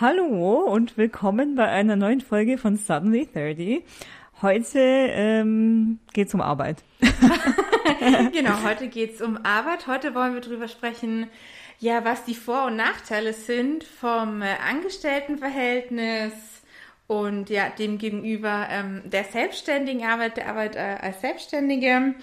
[0.00, 3.82] Hallo und willkommen bei einer neuen Folge von Suddenly 30.
[4.40, 6.82] Heute ähm, geht's um Arbeit.
[8.32, 9.86] genau, heute geht's um Arbeit.
[9.88, 11.26] Heute wollen wir drüber sprechen,
[11.80, 16.32] ja, was die Vor- und Nachteile sind vom äh, Angestelltenverhältnis
[17.10, 22.14] und ja, dem gegenüber ähm, der selbstständigen Arbeit, der Arbeit äh, als Selbstständige.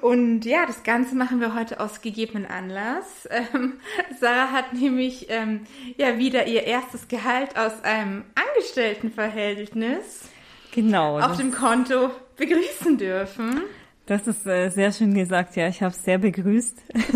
[0.00, 3.28] Und ja, das Ganze machen wir heute aus gegebenen Anlass.
[3.54, 3.74] Ähm,
[4.20, 5.60] Sarah hat nämlich ähm,
[5.96, 10.28] ja wieder ihr erstes Gehalt aus einem Angestelltenverhältnis
[10.72, 11.18] Genau.
[11.18, 13.62] auf dem Konto begrüßen dürfen.
[14.06, 16.82] Das ist äh, sehr schön gesagt, ja, ich habe es sehr begrüßt.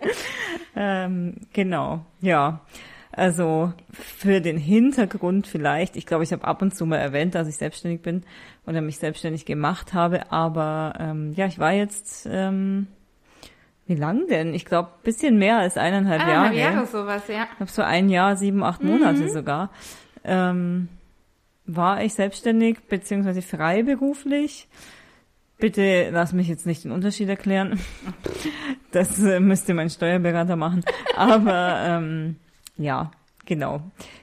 [0.76, 2.60] ähm, genau, ja.
[3.18, 7.48] Also für den Hintergrund vielleicht, ich glaube, ich habe ab und zu mal erwähnt, dass
[7.48, 8.22] ich selbstständig bin
[8.64, 12.86] oder mich selbstständig gemacht habe, aber ähm, ja, ich war jetzt, ähm,
[13.88, 14.54] wie lang denn?
[14.54, 16.76] Ich glaube, bisschen mehr als eineinhalb Eineinhalb Jahre.
[16.76, 17.48] Jahre sowas, ja.
[17.50, 19.70] Ich glaube, so ein Jahr, sieben, acht Monate sogar.
[20.22, 20.88] Ähm,
[21.66, 24.68] war ich selbstständig beziehungsweise freiberuflich.
[25.58, 27.80] Bitte lass mich jetzt nicht den Unterschied erklären.
[28.90, 30.82] Das äh, müsste mein Steuerberater machen.
[31.14, 32.36] Aber ähm,
[32.78, 33.10] ja,
[33.46, 33.80] genau.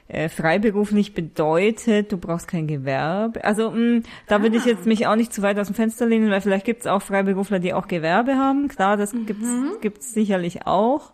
[0.08, 3.44] Äh, freiberuflich bedeutet, du brauchst kein Gewerbe.
[3.44, 6.30] Also mh, da würde ich jetzt mich auch nicht zu weit aus dem Fenster lehnen,
[6.30, 8.68] weil vielleicht gibt es auch Freiberufler, die auch Gewerbe haben.
[8.68, 9.48] Klar, das gibt's
[9.80, 11.12] gibt's sicherlich auch.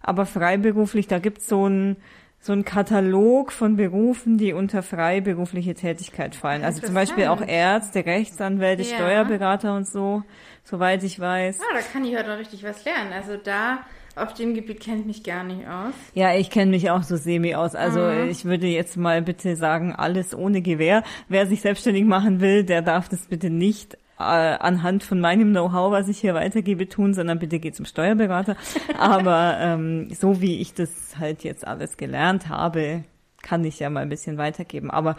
[0.00, 1.96] Aber freiberuflich, da gibt's so ein
[2.40, 6.62] so ein Katalog von Berufen, die unter freiberufliche Tätigkeit fallen.
[6.62, 7.40] Also zum Beispiel auch.
[7.40, 8.96] Ärzte, Rechtsanwälte, Ja.
[8.96, 10.22] Steuerberater und so,
[10.62, 11.58] soweit ich weiß.
[11.60, 13.14] Ah, da kann ich heute noch richtig was lernen.
[13.14, 13.78] Also da,
[14.16, 15.94] auf dem Gebiet kenne ich mich gar nicht aus.
[16.14, 17.74] Ja, ich kenne mich auch so semi aus.
[17.74, 18.30] Also Mhm.
[18.30, 21.02] ich würde jetzt mal bitte sagen, alles ohne Gewehr.
[21.28, 25.90] Wer sich selbstständig machen will, der darf das bitte nicht äh, anhand von meinem Know-how,
[25.90, 28.56] was ich hier weitergebe, tun, sondern bitte geht zum Steuerberater.
[28.98, 33.02] Aber ähm, so wie ich das halt jetzt alles gelernt habe,
[33.42, 34.90] kann ich ja mal ein bisschen weitergeben.
[34.90, 35.16] Aber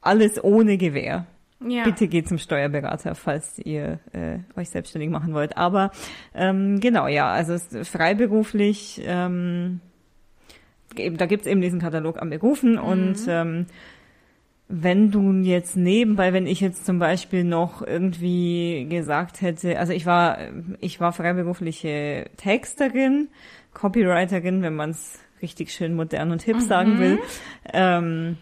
[0.00, 1.26] alles ohne Gewehr.
[1.64, 1.84] Ja.
[1.84, 5.56] Bitte geht zum Steuerberater, falls ihr äh, euch selbstständig machen wollt.
[5.56, 5.90] Aber
[6.34, 9.80] ähm, genau, ja, also freiberuflich, ähm,
[10.94, 13.66] da gibt's eben diesen Katalog an Berufen und ähm,
[14.68, 20.06] wenn du jetzt nebenbei, wenn ich jetzt zum Beispiel noch irgendwie gesagt hätte, also ich
[20.06, 20.38] war,
[20.80, 23.28] ich war freiberufliche Texterin,
[23.72, 27.20] Copywriterin, wenn man es richtig schön modern und hip sagen will.
[27.72, 28.38] Ähm,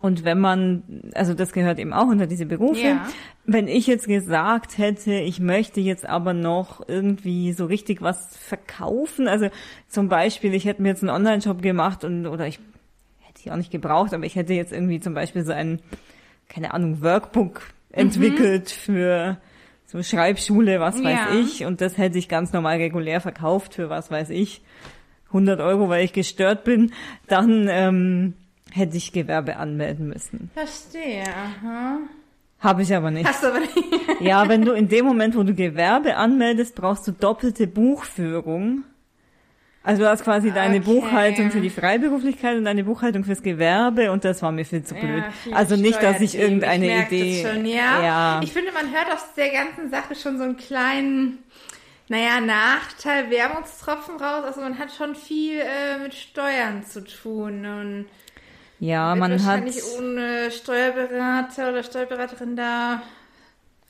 [0.00, 0.82] und wenn man,
[1.14, 2.80] also das gehört eben auch unter diese Berufe.
[2.86, 3.08] Ja.
[3.44, 9.26] Wenn ich jetzt gesagt hätte, ich möchte jetzt aber noch irgendwie so richtig was verkaufen,
[9.26, 9.48] also
[9.88, 12.60] zum Beispiel, ich hätte mir jetzt einen Online-Shop gemacht und oder ich
[13.20, 15.80] hätte ich auch nicht gebraucht, aber ich hätte jetzt irgendwie zum Beispiel so ein,
[16.48, 19.38] keine Ahnung, Workbook entwickelt für
[19.86, 21.40] so Schreibschule, was weiß Ja.
[21.40, 24.62] ich, und das hätte ich ganz normal regulär verkauft für was weiß ich,
[25.28, 26.92] 100 Euro, weil ich gestört bin,
[27.26, 28.34] dann ähm,
[28.72, 30.50] hätte ich Gewerbe anmelden müssen.
[30.54, 31.98] Verstehe, aha.
[32.60, 33.26] Habe ich aber nicht.
[33.26, 33.74] Hast du aber nicht.
[34.20, 38.82] Ja, wenn du in dem Moment, wo du Gewerbe anmeldest, brauchst du doppelte Buchführung.
[39.84, 40.86] Also du hast quasi deine Okay.
[40.86, 44.94] Buchhaltung für die Freiberuflichkeit und deine Buchhaltung fürs Gewerbe und das war mir viel zu
[44.94, 45.22] blöd.
[45.44, 47.42] Ja, also nicht, dass ich irgendeine ich Idee.
[47.42, 48.02] Das schon, ja.
[48.02, 48.40] ja.
[48.42, 51.38] Ich finde, man hört aus der ganzen Sache schon so einen kleinen,
[52.08, 54.44] naja, Nachteil, Wermutstropfen raus.
[54.44, 58.06] Also man hat schon viel äh, mit Steuern zu tun und
[58.80, 59.40] ja, man hat.
[59.44, 63.02] wahrscheinlich ohne Steuerberater oder Steuerberaterin da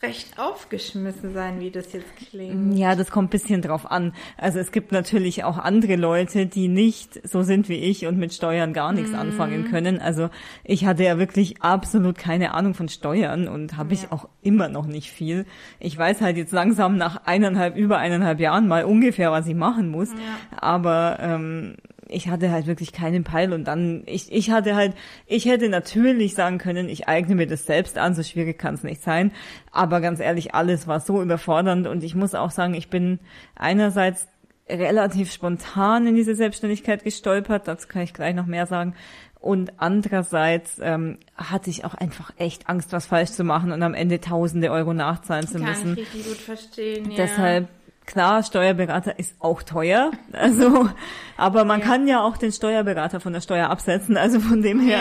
[0.00, 2.78] recht aufgeschmissen sein, wie das jetzt klingt.
[2.78, 4.12] Ja, das kommt bisschen drauf an.
[4.37, 8.32] Also es gibt natürlich auch andere Leute, die nicht so sind wie ich und mit
[8.32, 9.19] Steuern gar nichts Mhm.
[9.19, 10.00] anfangen können.
[10.00, 10.31] Also
[10.62, 14.12] ich hatte ja wirklich absolut keine Ahnung von Steuern und habe ich Ja.
[14.12, 15.47] auch immer noch nicht viel.
[15.81, 19.88] Ich weiß halt jetzt langsam nach eineinhalb, über eineinhalb Jahren mal ungefähr, was ich machen
[19.88, 20.10] muss.
[20.12, 20.16] Ja.
[20.60, 21.75] Aber ähm,
[22.08, 24.94] ich hatte halt wirklich keinen Peil und dann, ich, ich hatte halt,
[25.26, 28.82] ich hätte natürlich sagen können, ich eigne mir das selbst an, so schwierig kann es
[28.82, 29.32] nicht sein.
[29.70, 33.19] Aber ganz ehrlich, alles war so überfordernd und ich muss auch sagen, ich bin
[33.54, 34.28] einerseits
[34.69, 38.94] relativ spontan in diese Selbstständigkeit gestolpert, dazu kann ich gleich noch mehr sagen.
[39.40, 43.94] Und andererseits ähm, hatte ich auch einfach echt Angst, was falsch zu machen und am
[43.94, 45.93] Ende tausende Euro nachzahlen zu Kann müssen.
[45.93, 47.16] ich richtig gut verstehen, ja.
[47.16, 47.69] Deshalb,
[48.08, 50.10] klar, Steuerberater ist auch teuer.
[50.32, 50.88] Also,
[51.37, 51.87] aber man Ja.
[51.87, 54.16] kann ja auch den Steuerberater von der Steuer absetzen.
[54.16, 55.00] Also von dem her.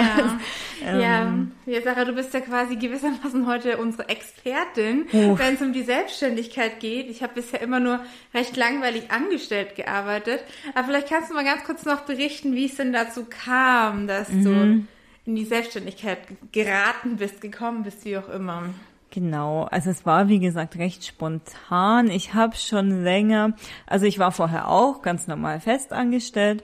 [0.86, 0.94] Ja.
[1.00, 5.74] ja, ähm, ja, Sarah, du bist ja quasi gewissermaßen heute unsere Expertin, wenn es um
[5.74, 7.10] die Selbstständigkeit geht.
[7.10, 8.00] Ich habe bisher immer nur
[8.34, 10.42] recht langweilig angestellt gearbeitet.
[10.76, 14.30] Aber vielleicht kannst du mal ganz kurz noch berichten, wie es denn dazu kam, dass
[14.30, 14.44] Mhm.
[14.44, 14.86] du
[15.26, 16.20] in die Selbstständigkeit
[16.52, 18.70] geraten bist, gekommen bist, wie auch immer.
[19.18, 22.12] Genau, also es war wie gesagt recht spontan.
[22.12, 23.56] Ich habe schon länger,
[23.88, 26.64] also ich war vorher auch ganz normal festangestellt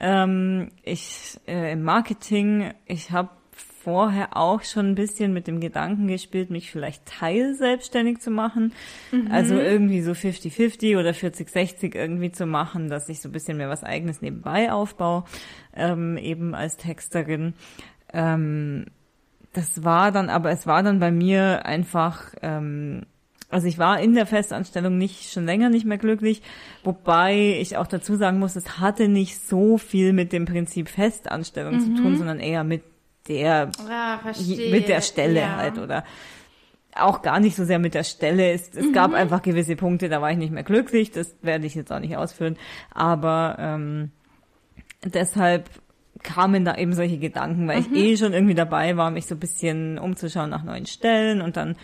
[0.00, 6.08] Ähm, ich äh, im Marketing, ich habe vorher auch schon ein bisschen mit dem Gedanken
[6.08, 8.72] gespielt, mich vielleicht teilselbstständig zu machen.
[9.12, 9.28] Mhm.
[9.30, 13.68] Also irgendwie so 50-50 oder 40-60 irgendwie zu machen, dass ich so ein bisschen mehr
[13.68, 15.22] was eigenes nebenbei aufbaue,
[15.76, 17.54] ähm, eben als Texterin.
[18.12, 18.86] Ähm,
[19.52, 23.02] das war dann, aber es war dann bei mir einfach, ähm,
[23.50, 26.42] also ich war in der Festanstellung nicht schon länger nicht mehr glücklich,
[26.84, 31.74] wobei ich auch dazu sagen muss, es hatte nicht so viel mit dem Prinzip Festanstellung
[31.74, 31.80] mhm.
[31.80, 32.82] zu tun, sondern eher mit
[33.28, 34.18] der ah,
[34.48, 35.56] mit der Stelle ja.
[35.56, 36.04] halt oder
[36.94, 38.52] auch gar nicht so sehr mit der Stelle.
[38.52, 38.92] Es, es mhm.
[38.92, 41.10] gab einfach gewisse Punkte, da war ich nicht mehr glücklich.
[41.10, 42.56] Das werde ich jetzt auch nicht ausführen.
[42.90, 44.10] Aber ähm,
[45.04, 45.70] deshalb
[46.22, 47.94] kamen da eben solche Gedanken, weil mhm.
[47.94, 51.56] ich eh schon irgendwie dabei war, mich so ein bisschen umzuschauen nach neuen Stellen und
[51.56, 51.76] dann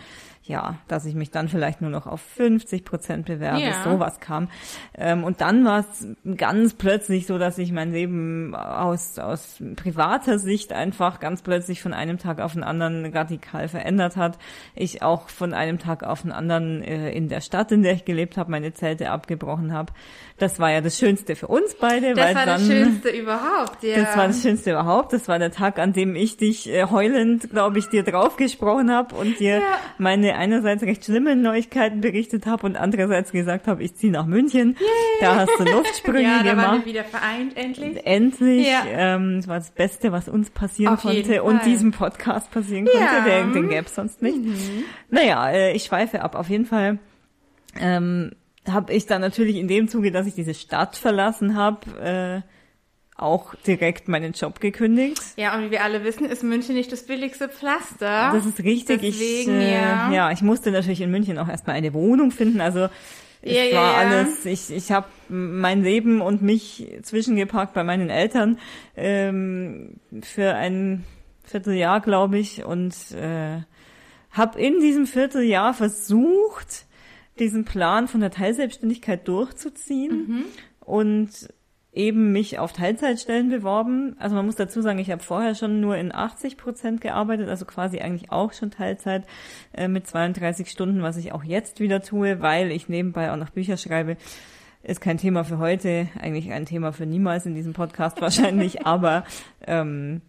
[0.49, 3.83] ja, dass ich mich dann vielleicht nur noch auf 50 Prozent bewerbe, ja.
[3.83, 4.49] sowas kam.
[4.97, 6.07] Ähm, und dann war es
[6.37, 11.93] ganz plötzlich so, dass sich mein Leben aus, aus privater Sicht einfach ganz plötzlich von
[11.93, 14.39] einem Tag auf den anderen radikal verändert hat.
[14.73, 18.05] Ich auch von einem Tag auf den anderen äh, in der Stadt, in der ich
[18.05, 19.93] gelebt habe, meine Zelte abgebrochen habe.
[20.39, 22.15] Das war ja das Schönste für uns beide.
[22.15, 23.97] Das weil war dann, das Schönste überhaupt, ja.
[23.97, 25.13] Das war das Schönste überhaupt.
[25.13, 29.13] Das war der Tag, an dem ich dich äh, heulend, glaube ich, dir draufgesprochen habe
[29.13, 29.61] und dir ja.
[29.99, 34.75] meine einerseits recht schlimmen Neuigkeiten berichtet habe und andererseits gesagt habe, ich ziehe nach München.
[34.79, 34.87] Yay.
[35.21, 36.67] Da hast du Luftsprünge ja, da gemacht.
[36.67, 38.05] Waren wir wieder vereint, endlich.
[38.05, 38.67] Endlich.
[38.67, 38.83] Ja.
[38.87, 42.99] Ähm, das war das Beste, was uns passieren Auf konnte und diesem Podcast passieren konnte.
[42.99, 43.23] Ja.
[43.25, 44.37] Der, den gäbe es sonst nicht.
[44.37, 44.85] Mhm.
[45.09, 46.35] Naja, äh, ich schweife ab.
[46.35, 46.99] Auf jeden Fall
[47.79, 48.31] ähm,
[48.67, 52.58] habe ich dann natürlich in dem Zuge, dass ich diese Stadt verlassen habe, äh,
[53.21, 55.21] auch direkt meinen Job gekündigt.
[55.35, 58.31] Ja, und wie wir alle wissen, ist München nicht das billigste Pflaster.
[58.33, 59.01] Das ist richtig.
[59.01, 60.11] Deswegen, ich, äh, ja.
[60.11, 62.61] ja, ich musste natürlich in München auch erstmal eine Wohnung finden.
[62.61, 62.89] Also
[63.41, 68.09] es ja, war ja, alles, ich, ich habe mein Leben und mich zwischengepackt bei meinen
[68.09, 68.57] Eltern
[68.95, 71.05] ähm, für ein
[71.43, 73.61] Vierteljahr, glaube ich, und äh,
[74.31, 76.85] habe in diesem Vierteljahr versucht,
[77.39, 80.45] diesen Plan von der Teilselbstständigkeit durchzuziehen mhm.
[80.81, 81.49] und
[81.91, 84.15] eben mich auf Teilzeitstellen beworben.
[84.19, 87.65] Also man muss dazu sagen, ich habe vorher schon nur in 80 Prozent gearbeitet, also
[87.65, 89.25] quasi eigentlich auch schon Teilzeit
[89.73, 93.49] äh, mit 32 Stunden, was ich auch jetzt wieder tue, weil ich nebenbei auch noch
[93.49, 94.17] Bücher schreibe.
[94.83, 99.23] Ist kein Thema für heute, eigentlich ein Thema für niemals in diesem Podcast wahrscheinlich, aber
[99.65, 100.21] ähm,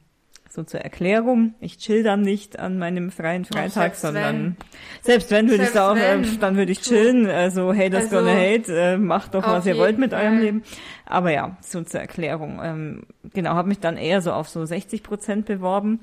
[0.50, 1.54] so zur Erklärung.
[1.60, 4.56] Ich chill dann nicht an meinem freien Freitag, sondern wenn.
[5.02, 7.30] selbst wenn würde ich sagen, äh, dann würde ich chillen.
[7.30, 10.62] Also haters also, gonna hate, äh, macht doch was ihr wollt mit eurem Leben.
[11.06, 12.60] Aber ja, so zur Erklärung.
[12.62, 13.02] Ähm,
[13.32, 16.00] genau, habe mich dann eher so auf so 60 Prozent beworben.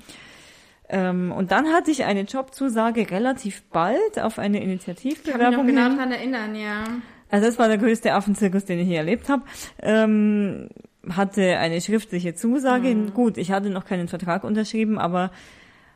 [0.88, 5.50] Ähm, und dann hatte ich eine Jobzusage relativ bald auf eine Initiativbewerbung.
[5.50, 6.84] Ich kann mich noch genau daran erinnern, ja.
[7.30, 9.42] Also das war der größte Affenzirkus, den ich je erlebt habe.
[9.82, 10.68] Ähm,
[11.16, 12.94] hatte eine schriftliche Zusage.
[12.94, 13.14] Mhm.
[13.14, 15.30] Gut, ich hatte noch keinen Vertrag unterschrieben, aber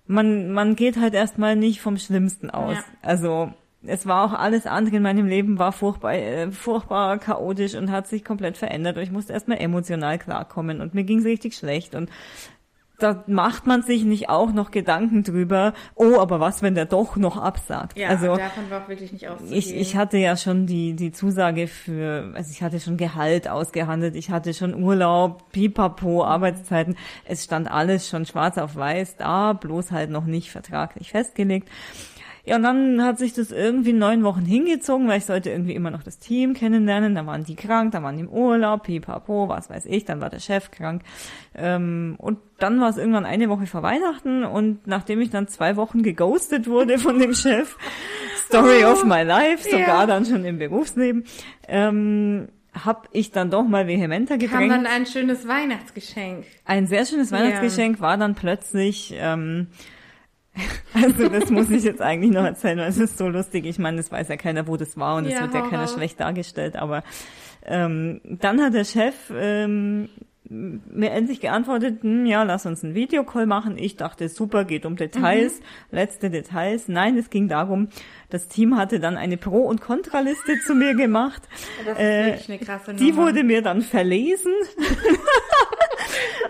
[0.06, 2.76] man, man geht halt erstmal nicht vom Schlimmsten aus.
[2.76, 2.84] Ja.
[3.02, 3.52] Also
[3.84, 8.06] es war auch alles andere in meinem Leben war furchtbar, äh, furchtbar chaotisch und hat
[8.06, 11.94] sich komplett verändert und ich musste erstmal emotional klarkommen und mir ging es richtig schlecht
[11.94, 12.08] und
[13.02, 17.16] da macht man sich nicht auch noch Gedanken drüber, oh, aber was, wenn der doch
[17.16, 17.98] noch absagt?
[17.98, 19.56] Ja, also, davon war auch wirklich nicht auszugehen.
[19.56, 24.14] Ich, ich hatte ja schon die, die Zusage für, also ich hatte schon Gehalt ausgehandelt,
[24.16, 26.96] ich hatte schon Urlaub, Pipapo, Arbeitszeiten.
[27.24, 31.68] Es stand alles schon schwarz auf weiß da, bloß halt noch nicht vertraglich festgelegt.
[32.44, 35.92] Ja, und dann hat sich das irgendwie neun Wochen hingezogen, weil ich sollte irgendwie immer
[35.92, 37.14] noch das Team kennenlernen.
[37.14, 40.28] Da waren die krank, da waren die im Urlaub, pipapo, was weiß ich, dann war
[40.28, 41.02] der Chef krank.
[41.54, 45.76] Ähm, und dann war es irgendwann eine Woche vor Weihnachten und nachdem ich dann zwei
[45.76, 47.76] Wochen geghostet wurde von dem Chef,
[48.46, 50.06] Story of my life, sogar ja.
[50.06, 51.24] dann schon im Berufsleben,
[51.68, 54.70] ähm, habe ich dann doch mal vehementer gedrängt.
[54.72, 56.46] Kam dann ein schönes Weihnachtsgeschenk.
[56.64, 58.02] Ein sehr schönes Weihnachtsgeschenk ja.
[58.02, 59.68] war dann plötzlich ähm,
[60.94, 63.64] Also das muss ich jetzt eigentlich noch erzählen, weil es ist so lustig.
[63.64, 65.88] Ich meine, das weiß ja keiner, wo das war und es ja, wird ja keiner
[65.88, 66.76] schlecht dargestellt.
[66.76, 67.02] Aber
[67.64, 70.10] ähm, dann hat der Chef ähm,
[70.52, 73.78] mir endlich geantwortet, hm, ja, lass uns einen Videocall machen.
[73.78, 75.64] Ich dachte, super, geht um Details, mhm.
[75.96, 76.88] letzte Details.
[76.88, 77.88] Nein, es ging darum,
[78.28, 81.42] das Team hatte dann eine Pro- und Kontraliste zu mir gemacht.
[81.86, 84.52] Das ist äh, wirklich eine krasse Die wurde mir dann verlesen.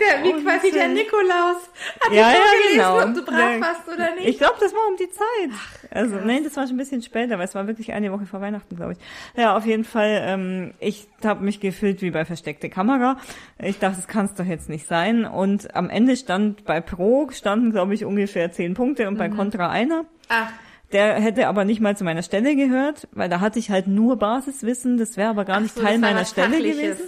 [0.01, 1.71] Der, wie und quasi der Nikolaus.
[2.01, 2.39] Hat ja, ja,
[2.73, 3.03] genau.
[3.03, 4.29] ob du brav warst oder nicht.
[4.29, 5.51] Ich glaube, das war um die Zeit.
[5.53, 8.27] Ach, also, nein, das war schon ein bisschen später, weil es war wirklich eine Woche
[8.27, 8.99] vor Weihnachten, glaube ich.
[9.37, 13.19] Ja, auf jeden Fall, ähm, ich habe mich gefühlt wie bei versteckte Kamera.
[13.59, 15.25] Ich dachte, das kann es doch jetzt nicht sein.
[15.25, 19.19] Und am Ende stand bei Pro, standen, glaube ich, ungefähr zehn Punkte und mhm.
[19.19, 20.05] bei Contra einer.
[20.29, 20.51] Ach.
[20.93, 24.19] Der hätte aber nicht mal zu meiner Stelle gehört, weil da hatte ich halt nur
[24.19, 24.99] Basiswissen.
[24.99, 27.05] Das wäre aber gar nicht so, Teil meiner Stelle gewesen.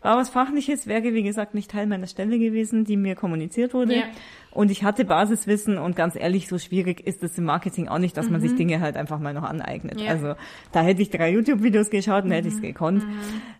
[0.00, 3.96] War was Fachliches, wäre wie gesagt nicht Teil meiner Stelle gewesen, die mir kommuniziert wurde.
[3.96, 4.02] Ja.
[4.50, 8.16] Und ich hatte Basiswissen und ganz ehrlich, so schwierig ist es im Marketing auch nicht,
[8.16, 10.00] dass man sich Dinge halt einfach mal noch aneignet.
[10.00, 10.10] Ja.
[10.10, 10.34] Also
[10.72, 13.04] da hätte ich drei YouTube-Videos geschaut und hätte ich es gekonnt.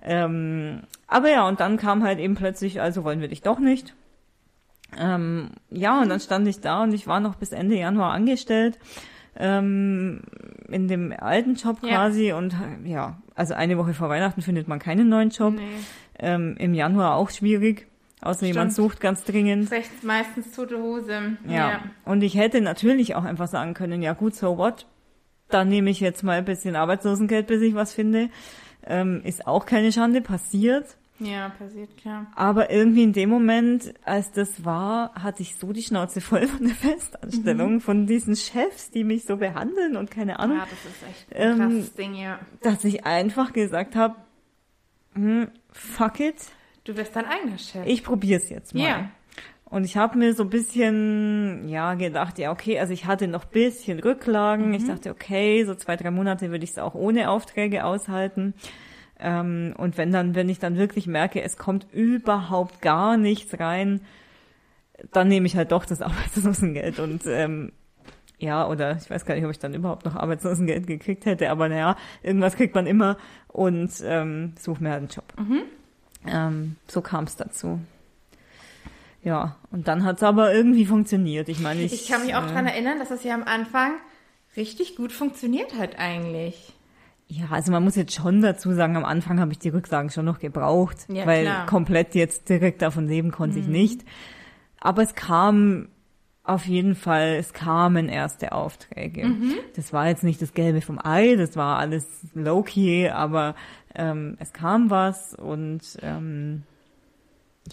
[0.02, 3.95] Ähm, aber ja, und dann kam halt eben plötzlich, also wollen wir dich doch nicht.
[4.99, 8.78] Ähm, ja, und dann stand ich da und ich war noch bis Ende Januar angestellt
[9.37, 10.23] ähm,
[10.68, 11.90] in dem alten Job Ja.
[11.90, 12.54] quasi und
[12.85, 15.54] ja, also eine Woche vor Weihnachten findet man keinen neuen Job.
[15.54, 15.62] Nee.
[16.19, 17.87] Ähm, Im Januar auch schwierig,
[18.23, 18.91] außer jemand Stimmt.
[18.91, 19.71] sucht ganz dringend.
[19.71, 21.37] Recht meistens tote Hose.
[21.47, 21.81] Ja.
[22.05, 24.87] Und ich hätte natürlich auch einfach sagen können, ja gut, so what?
[25.49, 28.29] Dann nehme ich jetzt mal ein bisschen Arbeitslosengeld, bis ich was finde.
[28.87, 30.97] Ähm, ist auch keine Schande, passiert.
[31.21, 32.27] Ja, passiert, klar.
[32.37, 36.65] Aber irgendwie in dem Moment, als das war, hatte ich so die Schnauze voll von
[36.67, 41.03] der Festanstellung, von diesen Chefs, die mich so behandeln und keine Ahnung, Ja, das ist
[41.11, 42.39] echt ein Ähm, krasses Ding, ja.
[42.63, 44.15] dass ich einfach gesagt habe,
[45.15, 46.37] hm, fuck it,
[46.85, 47.87] Du wirst dein eigener Chef.
[47.87, 48.83] ich probier's jetzt mal.
[48.83, 49.11] Ja.
[49.67, 53.45] Und ich habe mir so ein bisschen, ja, gedacht, ja, okay, also ich hatte noch
[53.45, 54.73] ein bisschen Rücklagen.
[54.73, 58.55] Ich dachte, okay, so zwei, drei Monate würde ich es auch ohne Aufträge aushalten.
[59.21, 64.00] Ähm, und wenn dann, wenn ich dann wirklich merke, es kommt überhaupt gar nichts rein,
[65.12, 67.73] dann nehme ich halt doch das Arbeitslosengeld und ähm,
[68.38, 71.68] ja, oder ich weiß gar nicht, ob ich dann überhaupt noch Arbeitslosengeld gekriegt hätte, aber
[71.68, 73.16] naja, irgendwas kriegt man immer
[73.49, 75.25] und ähm, suche mir halt einen Job.
[76.26, 77.80] Ähm, so kam es dazu.
[79.25, 81.49] Ja, und dann hat es aber irgendwie funktioniert.
[81.49, 83.92] Ich meine, ich, Ich kann mich auch äh, dran erinnern, dass das ja am Anfang
[84.57, 86.73] richtig gut funktioniert hat eigentlich.
[87.26, 90.25] Ja, also man muss jetzt schon dazu sagen, am Anfang habe ich die Rücklagen schon
[90.25, 91.64] noch gebraucht, Ja, weil klar.
[91.64, 91.68] Mhm.
[91.68, 94.00] komplett jetzt direkt davon leben konnte ich nicht.
[94.80, 95.88] Aber es kam
[96.49, 99.26] auf jeden Fall, es kamen erste Aufträge.
[99.26, 99.55] Mhm.
[99.76, 103.55] Das war jetzt nicht das Gelbe vom Ei, das war alles low-key, aber
[103.95, 106.62] ähm, es kam was und ähm,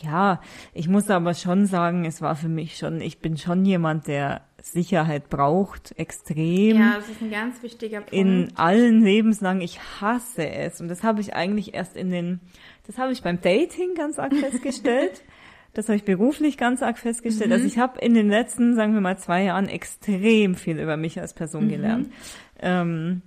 [0.01, 0.41] ja,
[0.74, 4.41] ich muss aber schon sagen, es war für mich schon, ich bin schon jemand, der
[4.62, 8.13] Sicherheit braucht, extrem Ja, das ist ein ganz wichtiger Punkt.
[8.13, 9.62] in allen Lebenslagen.
[9.62, 10.82] Ich hasse es.
[10.82, 12.39] Und das habe ich eigentlich erst in den,
[12.88, 15.24] das habe ich beim Dating ganz arg festgestellt.
[15.75, 17.51] Das habe ich beruflich ganz arg festgestellt.
[17.51, 21.20] Also ich habe in den letzten, sagen wir mal, zwei Jahren extrem viel über mich
[21.20, 22.12] als Person gelernt.
[22.60, 23.22] Ähm,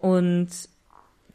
[0.00, 0.48] und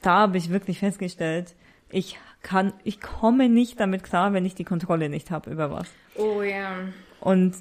[0.02, 1.56] da habe ich wirklich festgestellt,
[1.90, 5.88] ich kann, ich komme nicht damit klar, wenn ich die Kontrolle nicht habe über was.
[6.16, 6.72] oh ja.
[7.22, 7.56] Und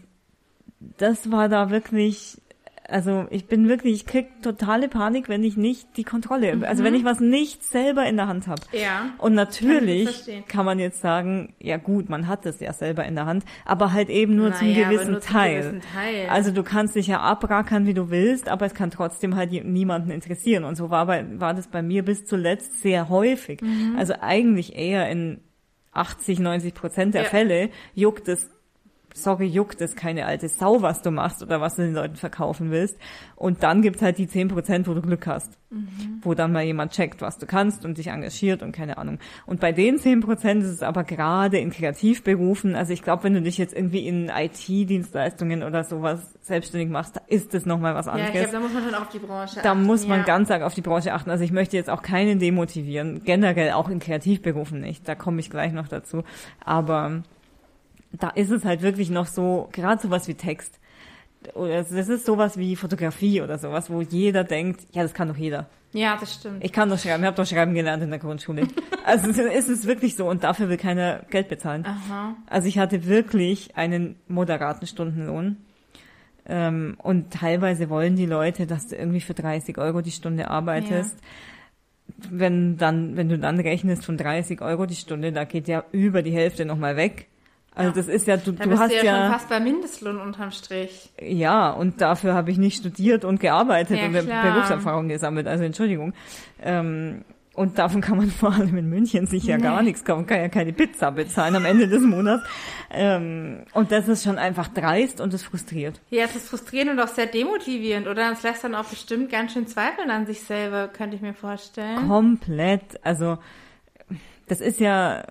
[0.98, 2.41] das war da wirklich,
[2.92, 6.94] also ich bin wirklich, ich krieg totale Panik, wenn ich nicht die Kontrolle, also wenn
[6.94, 8.62] ich was nicht selber in der Hand habe.
[8.72, 9.10] Ja.
[9.18, 10.44] Und Kann ich natürlich verstehen.
[10.46, 13.92] kann, man jetzt sagen, ja gut, man hat es ja selber in der Hand, aber
[13.92, 15.60] halt eben nur zum Naja, aber gewissen nur zum Teil.
[15.62, 16.28] gewissen Teil.
[16.28, 20.10] Also du kannst dich ja abrackern, wie du willst, aber es kann trotzdem halt niemanden
[20.10, 20.64] interessieren.
[20.64, 23.60] Und so war, bei, war das bei mir bis zuletzt sehr häufig.
[23.62, 23.96] Mhm.
[23.98, 25.40] Also eigentlich eher in
[25.92, 27.28] 80, 90 Prozent der Ja.
[27.28, 28.48] Fälle juckt es
[29.14, 32.70] sorry, juckt es keine alte Sau, was du machst oder was du den Leuten verkaufen
[32.70, 32.96] willst.
[33.36, 35.58] Und dann gibt's halt die 10%, wo du Glück hast.
[36.20, 39.18] Wo dann mal jemand checkt, was du kannst und dich engagiert und keine Ahnung.
[39.46, 43.40] Und bei den 10% ist es aber gerade in Kreativberufen, also ich glaube, wenn du
[43.40, 48.12] dich jetzt irgendwie in IT-Dienstleistungen oder sowas selbstständig machst, da ist es nochmal was Ja,
[48.12, 48.28] anderes.
[48.34, 49.82] ich glaube, da muss man schon auf die Branche Da achten.
[49.84, 50.24] muss man ja.
[50.24, 51.30] ganz arg auf die Branche achten.
[51.30, 55.08] Also ich möchte jetzt auch keinen demotivieren, generell auch in Kreativberufen nicht.
[55.08, 56.22] Da komme ich gleich noch dazu.
[56.64, 57.22] Aber
[58.12, 60.78] da ist es halt wirklich noch so, gerade sowas wie Text.
[61.54, 65.68] Das ist sowas wie Fotografie oder sowas, wo jeder denkt, ja, das kann doch jeder.
[65.92, 66.64] Ja, das stimmt.
[66.64, 68.66] Ich kann doch schreiben, ich habe doch schreiben gelernt in der Grundschule.
[69.04, 71.84] also es ist es wirklich so und dafür will keiner Geld bezahlen.
[71.84, 72.36] Aha.
[72.46, 75.56] Also ich hatte wirklich einen moderaten Stundenlohn.
[76.44, 81.16] Ähm, und teilweise wollen die Leute, dass du irgendwie für 30 Euro die Stunde arbeitest.
[82.30, 86.22] Wenn dann, wenn du dann rechnest von 30 Euro die Stunde, da geht ja über
[86.22, 87.28] die Hälfte nochmal weg.
[87.74, 87.96] Also Ja.
[87.96, 90.50] das ist ja, du, Da du hast du ja, ja, schon fast bei Mindestlohn unterm
[90.50, 91.10] Strich.
[91.20, 94.52] ja, und dafür habe ich nicht studiert und gearbeitet Ja, und klar.
[94.52, 96.12] Berufserfahrung gesammelt, also Entschuldigung.
[96.60, 97.24] Ähm,
[97.54, 100.48] und davon kann man vor allem in München sich ja gar nichts kaufen, kann ja
[100.48, 102.42] keine Pizza bezahlen am Ende des Monats.
[102.90, 106.00] Ähm, und das ist schon einfach dreist und es frustriert.
[106.10, 108.32] Ja, es ist frustrierend und auch sehr demotivierend, oder?
[108.32, 112.06] Es lässt dann auch bestimmt ganz schön zweifeln an sich selber, könnte ich mir vorstellen.
[112.08, 113.00] Komplett.
[113.02, 113.38] Also
[114.48, 115.22] das ist ja,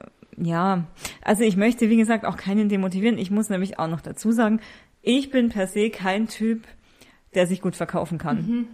[0.44, 0.84] ja,
[1.22, 3.18] also ich möchte, wie gesagt, auch keinen demotivieren.
[3.18, 4.60] Ich muss nämlich auch noch dazu sagen,
[5.02, 6.64] ich bin per se kein Typ,
[7.36, 8.68] der sich gut verkaufen kann.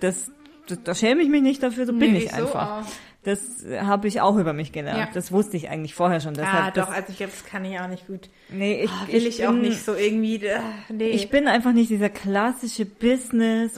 [0.00, 0.30] Das,
[0.66, 2.12] das, da schäme ich mich nicht dafür, so bin Mhm.
[2.16, 2.82] Nee, ich wieso einfach.
[2.82, 2.86] auch?
[3.24, 4.98] Das habe ich auch über mich gelernt.
[4.98, 5.08] Ja.
[5.14, 6.34] Das wusste ich eigentlich vorher schon.
[6.34, 8.28] Deshalb, Ah, doch, also ich glaube, das kann ich auch nicht gut.
[8.48, 10.58] nee, ich, Ah, will ich, auch bin- nicht so irgendwie, äh,
[10.88, 11.10] nee.
[11.10, 12.84] Ich bin einfach nicht dieser klassische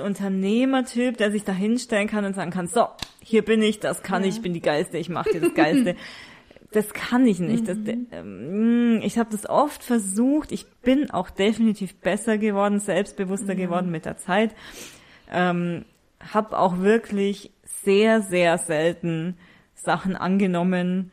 [0.04, 2.86] Business-Unternehmer-Typ, der sich da hinstellen kann und sagen kann, so,
[3.22, 5.96] hier bin ich, das kann ich, ich bin die Geilste, ich mache dir das Geilste.
[6.74, 7.68] das kann ich nicht.
[7.68, 7.78] Das,
[8.10, 10.50] ähm, ich habe das oft versucht.
[10.50, 14.54] Ich bin auch definitiv besser geworden, selbstbewusster geworden mit der Zeit.
[15.30, 15.84] Ähm,
[16.32, 17.52] habe auch wirklich
[17.84, 19.36] sehr, sehr selten
[19.74, 21.12] Sachen angenommen,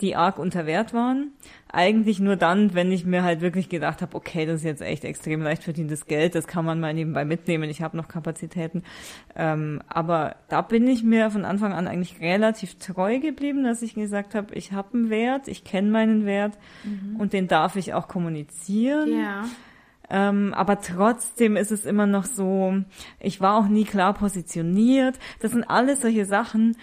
[0.00, 1.32] die arg unter Wert waren.
[1.70, 5.04] Eigentlich nur dann, wenn ich mir halt wirklich gedacht habe, okay, das ist jetzt echt
[5.04, 8.84] extrem leicht verdientes Geld, das kann man mal nebenbei mitnehmen, ich habe noch Kapazitäten.
[9.36, 13.94] Ähm, aber da bin ich mir von Anfang an eigentlich relativ treu geblieben, dass ich
[13.94, 17.16] gesagt habe, ich habe einen Wert, ich kenne meinen Wert mhm.
[17.16, 19.18] und den darf ich auch kommunizieren.
[19.18, 19.44] Ja.
[20.10, 22.74] Ähm, aber trotzdem ist es immer noch so,
[23.20, 25.18] ich war auch nie klar positioniert.
[25.40, 26.76] Das sind alles solche Sachen,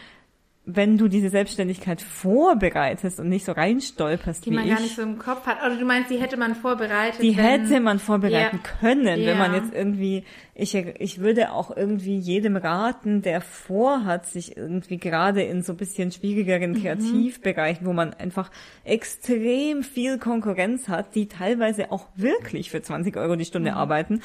[0.68, 4.96] wenn du diese Selbstständigkeit vorbereitest und nicht so reinstolperst, die wie man ich, gar nicht
[4.96, 5.62] so im Kopf hat.
[5.66, 7.22] Oder du meinst, die hätte man vorbereitet?
[7.22, 8.72] die wenn, hätte man vorbereiten Ja.
[8.80, 9.60] können, wenn man Ja.
[9.60, 10.24] jetzt irgendwie,
[10.56, 15.78] ich, ich würde auch irgendwie jedem raten, der vorhat, sich irgendwie gerade in so ein
[15.78, 16.12] bisschen Mhm.
[16.14, 18.50] schwierigeren Kreativbereichen, wo man einfach
[18.84, 23.78] extrem viel Konkurrenz hat, die teilweise auch wirklich für 20 Euro die Stunde Mhm.
[23.78, 24.22] arbeiten,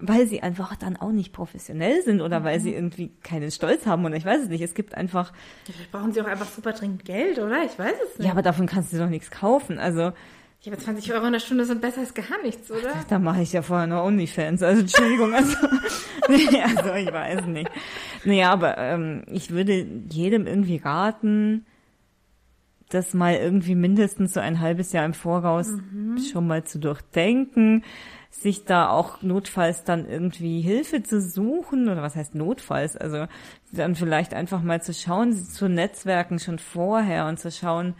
[0.00, 2.62] weil sie einfach dann auch nicht professionell sind oder weil Mhm.
[2.62, 4.60] sie irgendwie keinen Stolz haben oder ich weiß es nicht.
[4.62, 5.32] Es gibt einfach
[5.64, 7.64] Vielleicht brauchen sie auch einfach super dringend Geld, oder?
[7.64, 8.26] Ich weiß es nicht.
[8.26, 9.78] Ja, aber davon kannst du doch nichts kaufen.
[9.78, 10.12] Also,
[10.62, 12.92] Ja, aber 20 Euro in der Stunde sind besser als gar nichts, oder?
[13.08, 14.62] da mache ich ja vorher noch Onlyfans.
[14.62, 15.56] Also, Entschuldigung, also,
[16.28, 17.70] nee, also ich weiß nicht.
[18.24, 21.64] Naja, aber ähm, ich würde jedem irgendwie raten,
[22.90, 25.70] das mal irgendwie mindestens so ein halbes Jahr im Voraus
[26.32, 27.84] schon mal zu durchdenken,
[28.30, 33.26] sich da auch notfalls dann irgendwie Hilfe zu suchen, oder was heißt notfalls, also
[33.72, 37.94] dann vielleicht einfach mal zu schauen, zu netzwerken schon vorher und zu schauen,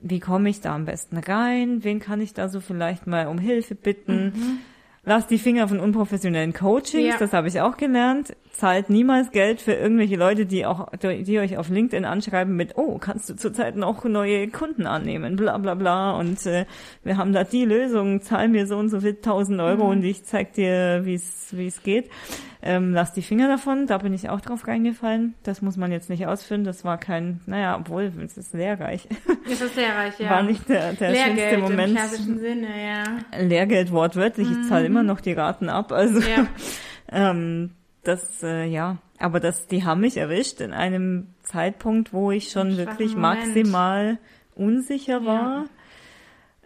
[0.00, 3.38] wie komme ich da am besten rein, wen kann ich da so vielleicht mal um
[3.38, 4.60] Hilfe bitten.
[5.04, 7.18] Lass die Finger von unprofessionellen Coachings, Ja.
[7.18, 8.36] das habe ich auch gelernt.
[8.52, 12.98] Zahlt niemals Geld für irgendwelche Leute, die auch, die euch auf LinkedIn anschreiben mit, oh,
[12.98, 16.12] kannst du zurzeit noch neue Kunden annehmen, bla bla bla.
[16.12, 16.66] Und äh,
[17.02, 20.24] wir haben da die Lösung, zahl mir so und so viel tausend Euro und ich
[20.24, 22.10] zeig dir, wie es wie es geht.
[22.64, 25.34] Ähm, lass die Finger davon, da bin ich auch drauf reingefallen.
[25.42, 29.08] Das muss man jetzt nicht ausführen, das war kein, naja, obwohl, es ist lehrreich.
[29.48, 30.30] Das ist lehrreich, ja.
[30.30, 31.96] War nicht der, der schönste Lehrgeld im Moment.
[31.96, 33.40] klassischen Sinne, ja.
[33.40, 35.90] Lehrgeld wortwörtlich, ich zahle immer noch die Raten ab.
[35.90, 36.46] Also Ja.
[37.12, 37.70] ähm,
[38.04, 42.76] das, äh, ja, aber das, die haben mich erwischt in einem Zeitpunkt, wo ich schon
[42.76, 43.40] wirklich Moment.
[43.40, 44.18] maximal
[44.54, 45.66] unsicher war.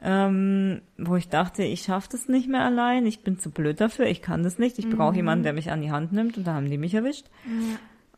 [0.02, 4.04] Ähm, wo ich dachte, ich schaffe das nicht mehr allein, ich bin zu blöd dafür,
[4.06, 5.16] ich kann das nicht, ich brauche Mhm.
[5.16, 7.26] jemanden, der mich an die Hand nimmt und da haben die mich erwischt.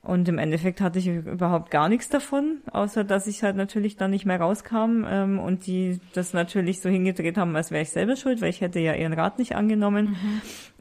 [0.03, 4.11] Und im Endeffekt hatte ich überhaupt gar nichts davon, außer dass ich halt natürlich dann
[4.11, 8.17] nicht mehr rauskam ähm, und die das natürlich so hingedreht haben, als wäre ich selber
[8.17, 10.17] schuld, weil ich hätte ja ihren Rat nicht angenommen.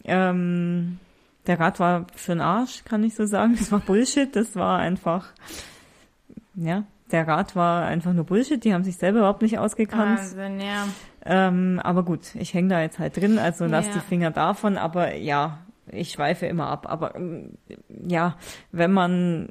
[0.04, 0.98] Ähm,
[1.48, 3.56] der Rat war für den Arsch, kann ich so sagen.
[3.58, 5.28] Das war Bullshit, das war einfach,
[6.56, 10.20] ja, der Rat war einfach nur Bullshit, die haben sich selber überhaupt nicht ausgekannt.
[10.20, 10.86] Wahnsinn, ja.
[11.26, 13.94] Ähm, aber gut, ich hänge da jetzt halt drin, also lass Ja.
[13.94, 14.78] die Finger davon.
[14.78, 15.60] Aber ja,
[15.92, 16.86] ich schweife immer ab.
[16.90, 17.14] Aber
[18.08, 18.36] ja,
[18.72, 19.50] wenn man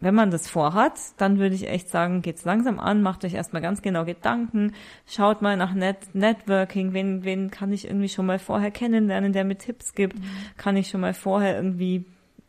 [0.00, 3.62] wenn man das vorhat, dann würde ich echt sagen, geht's langsam an, macht euch erstmal
[3.62, 4.74] ganz genau Gedanken,
[5.06, 9.44] schaut mal nach Net Networking, wen, wen kann ich irgendwie schon mal vorher kennenlernen, der
[9.44, 10.16] mir Tipps gibt,
[10.58, 12.04] kann ich schon mal vorher irgendwie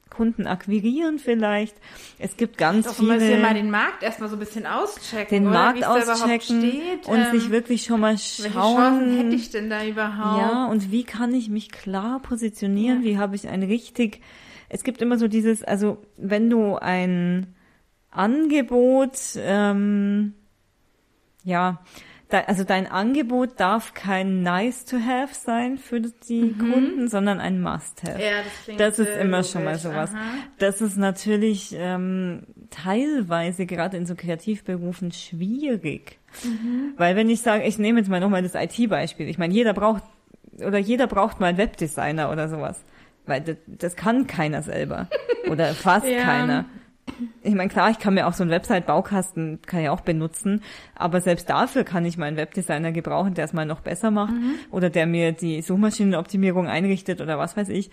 [0.10, 1.76] Kunden akquirieren vielleicht.
[2.18, 5.30] Es gibt ganz Doch mal, viele mal den Markt erstmal so ein bisschen auschecken.
[5.30, 5.54] den oder?
[5.54, 7.08] Markt auschecken steht.
[7.08, 8.76] und ähm, sich wirklich schon mal Welche schauen.
[8.78, 10.42] Chancen hätte ich denn da überhaupt?
[10.42, 13.04] Ja, und wie kann ich mich klar positionieren?
[13.04, 13.06] Ja.
[13.06, 14.22] Wie habe ich ein richtig,
[14.70, 17.56] es gibt immer so dieses, also wenn du ein
[18.12, 20.34] Angebot, ähm,
[21.44, 21.80] ja,
[22.30, 27.62] da, also dein Angebot darf kein nice to have sein für die Kunden, sondern ein
[27.62, 28.16] must have.
[28.18, 28.22] Mhm.
[28.22, 29.84] Ja, das klingt Das ist äh, immer schon mal logisch.
[29.84, 30.12] sowas.
[30.14, 30.34] Aha.
[30.58, 36.20] Das ist natürlich ähm, teilweise gerade in so Kreativberufen schwierig.
[36.44, 36.94] Mhm.
[36.98, 39.30] Weil wenn ich sage, ich nehme jetzt mal nochmal das IT-Beispiel.
[39.30, 40.04] Ich meine, jeder braucht
[40.60, 42.84] oder jeder braucht mal einen Webdesigner oder sowas.
[43.28, 45.08] Weil das, das kann keiner selber.
[45.50, 46.24] Oder fast Ja.
[46.24, 46.66] keiner.
[47.42, 50.62] Ich meine, klar, ich kann mir auch so einen Website-Baukasten, kann ich auch benutzen,
[50.94, 54.34] aber selbst dafür kann ich meinen Webdesigner gebrauchen, der es mal noch besser macht
[54.72, 57.92] oder der mir die Suchmaschinenoptimierung einrichtet oder was weiß ich.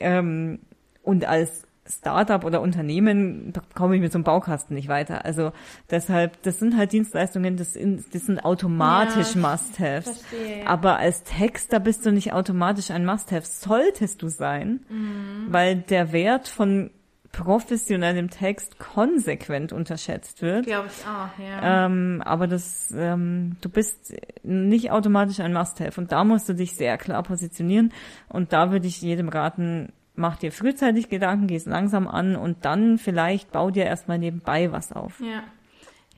[0.00, 0.58] Ähm,
[1.02, 5.24] und als Startup oder Unternehmen komme ich mit so einem Baukasten nicht weiter.
[5.24, 5.52] Also
[5.90, 10.24] deshalb, das sind halt Dienstleistungen, das, das sind automatisch Ja, Must-Haves.
[10.66, 13.46] Aber als Texter bist du nicht automatisch ein Must-Have.
[13.46, 15.46] Solltest du sein, Mhm.
[15.50, 16.90] weil der Wert von
[17.32, 20.64] professionellem Text konsequent unterschätzt wird.
[20.66, 21.86] Glaube ich auch, ja.
[21.86, 26.74] Ähm, aber das, ähm, du bist nicht automatisch ein Must-Have und da musst du dich
[26.76, 27.92] sehr klar positionieren
[28.28, 32.98] und da würde ich jedem raten, mach dir frühzeitig Gedanken, geh's langsam an und dann
[32.98, 35.20] vielleicht bau dir erstmal nebenbei was auf.
[35.20, 35.42] Ja.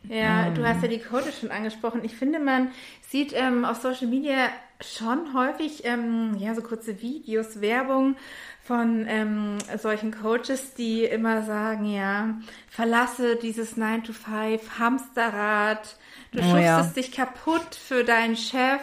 [0.08, 0.54] Ja, ähm.
[0.54, 2.04] du hast ja die Coaches schon angesprochen.
[2.04, 2.70] Ich finde, man
[3.08, 4.48] sieht ähm, auf Social Media
[4.80, 8.16] schon häufig ähm, ja so kurze Videos, Werbung
[8.62, 15.96] von ähm, solchen Coaches, die immer sagen, ja, verlasse dieses 9 to 5 Hamsterrad,
[16.32, 16.82] du oh, schufst ja.
[16.82, 18.80] dich kaputt für deinen Chef,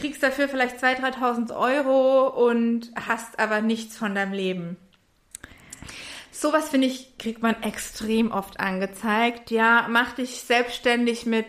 [0.00, 4.76] kriegst dafür vielleicht 2.000, 3.000 Euro und hast aber nichts von deinem Leben.
[6.30, 9.50] Sowas finde ich, kriegt man extrem oft angezeigt.
[9.50, 11.46] Ja, mach dich selbstständig mit,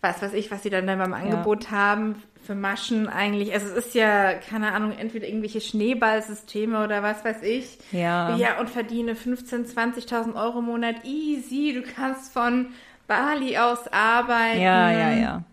[0.00, 1.70] was weiß ich, was sie dann, beim Angebot ja.
[1.72, 3.52] haben, für Maschen eigentlich.
[3.52, 7.78] Also es ist ja, keine Ahnung, entweder irgendwelche Schneeballsysteme oder was weiß ich.
[7.92, 8.36] Ja.
[8.36, 11.72] Ja, und verdiene 15.000, 20.000 Euro im Monat easy.
[11.74, 12.68] Du kannst von
[13.06, 14.60] Bali aus arbeiten.
[14.60, 15.44] Ja, ja, ja.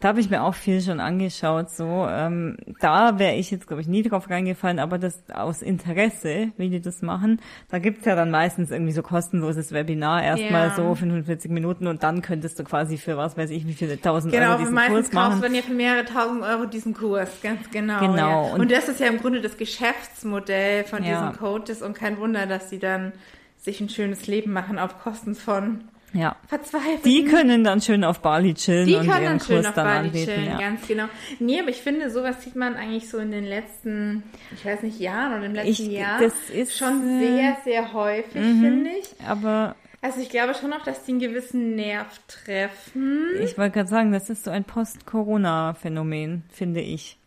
[0.00, 1.70] Da habe ich mir auch viel schon angeschaut.
[1.70, 6.52] So, ähm, da wäre ich jetzt, glaube ich, nie drauf reingefallen, aber das aus Interesse,
[6.56, 10.74] wie die das machen, da gibt's ja dann meistens irgendwie so kostenloses Webinar, erstmal ja.
[10.76, 14.32] so 45 Minuten und dann könntest du quasi für was weiß ich, wie viele tausend
[14.32, 15.40] genau, Euro diesen Kurs machen.
[15.40, 17.98] Genau, meistens ja für mehrere tausend Euro diesen Kurs, ganz genau.
[17.98, 18.16] Genau.
[18.16, 18.54] Ja.
[18.54, 21.28] Und, und, das ist ja im Grunde das Geschäftsmodell von ja.
[21.28, 23.12] diesen Coaches und kein Wunder, dass sie dann
[23.56, 25.80] sich ein schönes Leben machen auf Kosten von
[26.12, 26.36] ja.
[26.46, 27.04] Verzweifelt.
[27.04, 29.74] Die können dann schön auf Bali chillen die und können ihren dann schön Kurs auf
[29.74, 30.30] dann Bali anbieten.
[30.30, 30.58] Chillen, ja.
[30.58, 31.04] ganz genau.
[31.38, 34.22] Nee, aber ich finde, sowas sieht man eigentlich so in den letzten,
[34.54, 38.42] ich weiß nicht, Jahren oder im letzten ich, Jahr das ist schon sehr, sehr häufig,
[38.42, 39.06] mhm, finde ich.
[39.26, 43.24] Aber also ich glaube schon auch, dass die einen gewissen Nerv treffen.
[43.42, 47.18] Ich wollte gerade sagen, das ist so ein Post-Corona-Phänomen, finde ich.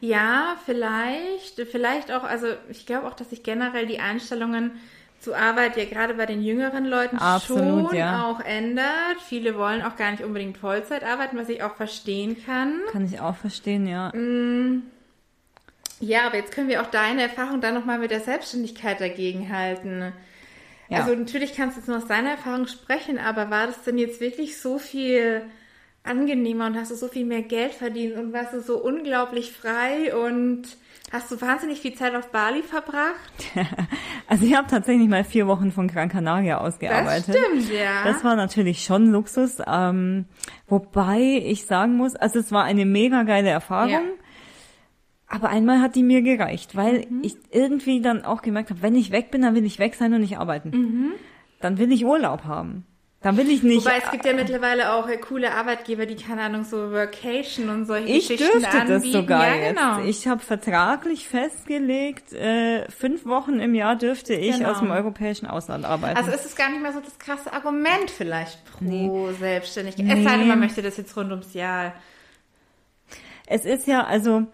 [0.00, 1.60] Ja, vielleicht.
[1.70, 4.72] Vielleicht auch, also ich glaube auch, dass sich generell die Einstellungen
[5.22, 8.26] zu Arbeit ja gerade bei den jüngeren Leuten Absolut, schon ja.
[8.26, 9.20] auch ändert.
[9.26, 12.80] Viele wollen auch gar nicht unbedingt Vollzeit arbeiten, was ich auch verstehen kann.
[12.90, 14.08] Kann ich auch verstehen, ja.
[14.14, 14.82] Mm,
[16.00, 20.12] ja, aber jetzt können wir auch deine Erfahrung dann nochmal mit der Selbstständigkeit dagegen halten.
[20.88, 20.98] Ja.
[20.98, 24.20] Also natürlich kannst du jetzt nur aus deiner Erfahrung sprechen, aber war das denn jetzt
[24.20, 25.42] wirklich so viel
[26.04, 30.14] angenehmer und hast du so viel mehr Geld verdient und warst du so unglaublich frei
[30.14, 30.76] und
[31.12, 33.52] Hast du wahnsinnig viel Zeit auf Bali verbracht?
[34.28, 37.34] also ich habe tatsächlich mal vier Wochen von Gran Canaria ausgearbeitet.
[37.34, 38.02] Das stimmt, ja.
[38.04, 39.58] Das war natürlich schon Luxus.
[39.66, 40.24] Ähm,
[40.68, 43.90] wobei ich sagen muss, also es war eine mega geile Erfahrung.
[43.90, 44.00] Ja.
[45.28, 47.20] Aber einmal hat die mir gereicht, weil mhm.
[47.24, 50.14] ich irgendwie dann auch gemerkt habe, wenn ich weg bin, dann will ich weg sein
[50.14, 50.70] und nicht arbeiten.
[50.70, 51.12] Mhm.
[51.60, 52.86] Dann will ich Urlaub haben.
[53.22, 53.84] Dann will ich nicht.
[53.84, 58.08] Wobei es gibt ja mittlerweile auch coole Arbeitgeber, die keine Ahnung so Workation und solche
[58.08, 59.02] ich Geschichten dürfte anbieten.
[59.02, 59.98] das sogar ja, genau.
[59.98, 60.08] jetzt.
[60.08, 64.72] Ich habe vertraglich festgelegt, äh, fünf Wochen im Jahr dürfte ich genau.
[64.72, 66.16] aus dem europäischen Ausland arbeiten.
[66.16, 69.10] Also ist es gar nicht mehr so das krasse Argument vielleicht pro nee.
[69.38, 70.04] Selbstständigkeit.
[70.04, 70.18] Nee.
[70.18, 71.94] Es sei denn, man möchte das jetzt rund ums Jahr.
[73.46, 74.46] Es ist ja also,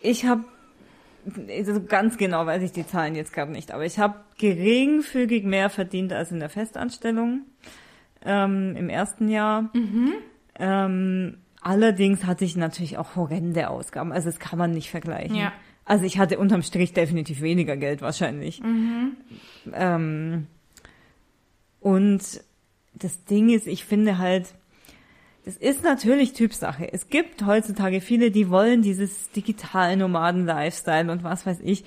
[0.00, 0.44] ich habe
[1.48, 5.70] also ganz genau weiß ich die Zahlen jetzt gerade nicht, aber ich habe geringfügig mehr
[5.70, 7.42] verdient als in der Festanstellung
[8.24, 9.70] ähm, im ersten Jahr.
[9.74, 10.12] Mhm.
[10.58, 15.36] Ähm, allerdings hatte ich natürlich auch horrende Ausgaben, also das kann man nicht vergleichen.
[15.36, 15.52] Ja.
[15.84, 18.60] Also ich hatte unterm Strich definitiv weniger Geld wahrscheinlich.
[18.62, 19.16] Mhm.
[19.72, 20.46] Ähm,
[21.80, 22.22] und
[22.94, 24.54] das Ding ist, ich finde halt,
[25.46, 26.92] das ist natürlich Typsache.
[26.92, 31.84] Es gibt heutzutage viele, die wollen dieses digitalen Nomaden-Lifestyle und was weiß ich.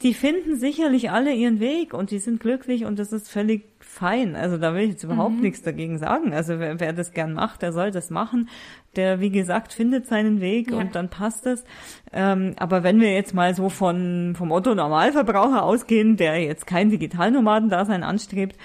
[0.00, 4.34] Die finden sicherlich alle ihren Weg und die sind glücklich und das ist völlig fein.
[4.36, 5.42] Also da will ich jetzt überhaupt mhm.
[5.42, 6.32] nichts dagegen sagen.
[6.32, 8.48] Also wer, wer das gern macht, der soll das machen.
[8.96, 10.78] Der, wie gesagt, findet seinen Weg ja.
[10.78, 11.62] und dann passt es.
[12.10, 16.88] Ähm, aber wenn wir jetzt mal so von, vom Otto Normalverbraucher ausgehen, der jetzt kein
[16.88, 18.56] Digitalnomaden-Dasein anstrebt,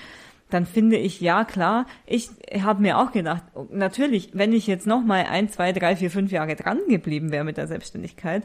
[0.49, 2.29] dann finde ich, ja klar, ich
[2.61, 6.31] habe mir auch gedacht, natürlich, wenn ich jetzt noch mal ein, zwei, drei, vier, fünf
[6.31, 8.43] Jahre dran geblieben wäre mit der Selbstständigkeit,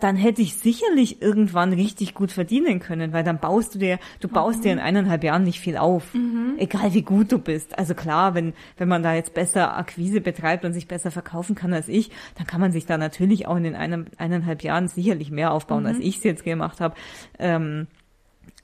[0.00, 4.28] dann hätte ich sicherlich irgendwann richtig gut verdienen können, weil dann baust du dir, du
[4.28, 4.62] baust mhm.
[4.62, 6.54] dir in eineinhalb Jahren nicht viel auf, mhm.
[6.58, 7.78] egal wie gut du bist.
[7.78, 11.72] Also klar, wenn wenn man da jetzt besser Akquise betreibt und sich besser verkaufen kann
[11.72, 15.30] als ich, dann kann man sich da natürlich auch in den einem, eineinhalb Jahren sicherlich
[15.30, 15.88] mehr aufbauen, mhm.
[15.90, 16.94] als ich es jetzt gemacht habe.
[17.38, 17.86] Ähm,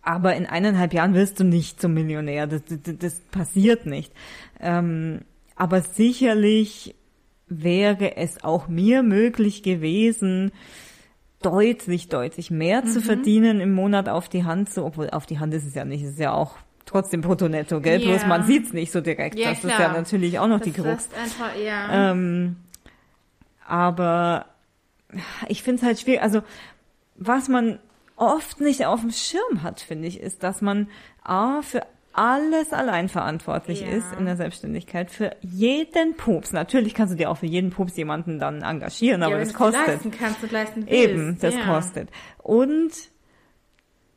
[0.07, 2.47] aber in eineinhalb Jahren wirst du nicht zum Millionär.
[2.47, 4.13] Das, das, das passiert nicht.
[4.61, 5.23] Ähm,
[5.57, 6.95] aber sicherlich
[7.49, 10.53] wäre es auch mir möglich gewesen,
[11.43, 12.89] deutlich, deutlich mehr mhm.
[12.89, 15.85] zu verdienen im Monat auf die Hand, so, obwohl auf die Hand ist es ja
[15.85, 18.01] nicht, es ist ja auch trotzdem brutto netto, gell?
[18.01, 18.11] Yeah.
[18.11, 19.37] Bloß man sieht's nicht so direkt.
[19.37, 19.73] Ja, das klar.
[19.73, 21.09] ist ja natürlich auch noch das die Krux.
[21.21, 22.13] Einfach, ja.
[22.13, 22.57] Ähm,
[23.67, 24.47] aber
[25.49, 26.43] ich finde es halt schwierig, also
[27.17, 27.81] was man
[28.17, 30.89] oft nicht auf dem Schirm hat, finde ich, ist, dass man
[31.23, 33.89] A, für alles allein verantwortlich Ja.
[33.89, 36.53] ist in der Selbstständigkeit für jeden Pups.
[36.53, 39.53] Natürlich kannst du dir auch für jeden Pups jemanden dann engagieren, aber ja, das wenn
[39.53, 39.87] du kostet.
[39.87, 40.93] leisten kannst und leisten willst.
[40.93, 41.65] Eben, das ja.
[41.67, 42.09] kostet.
[42.43, 42.93] Und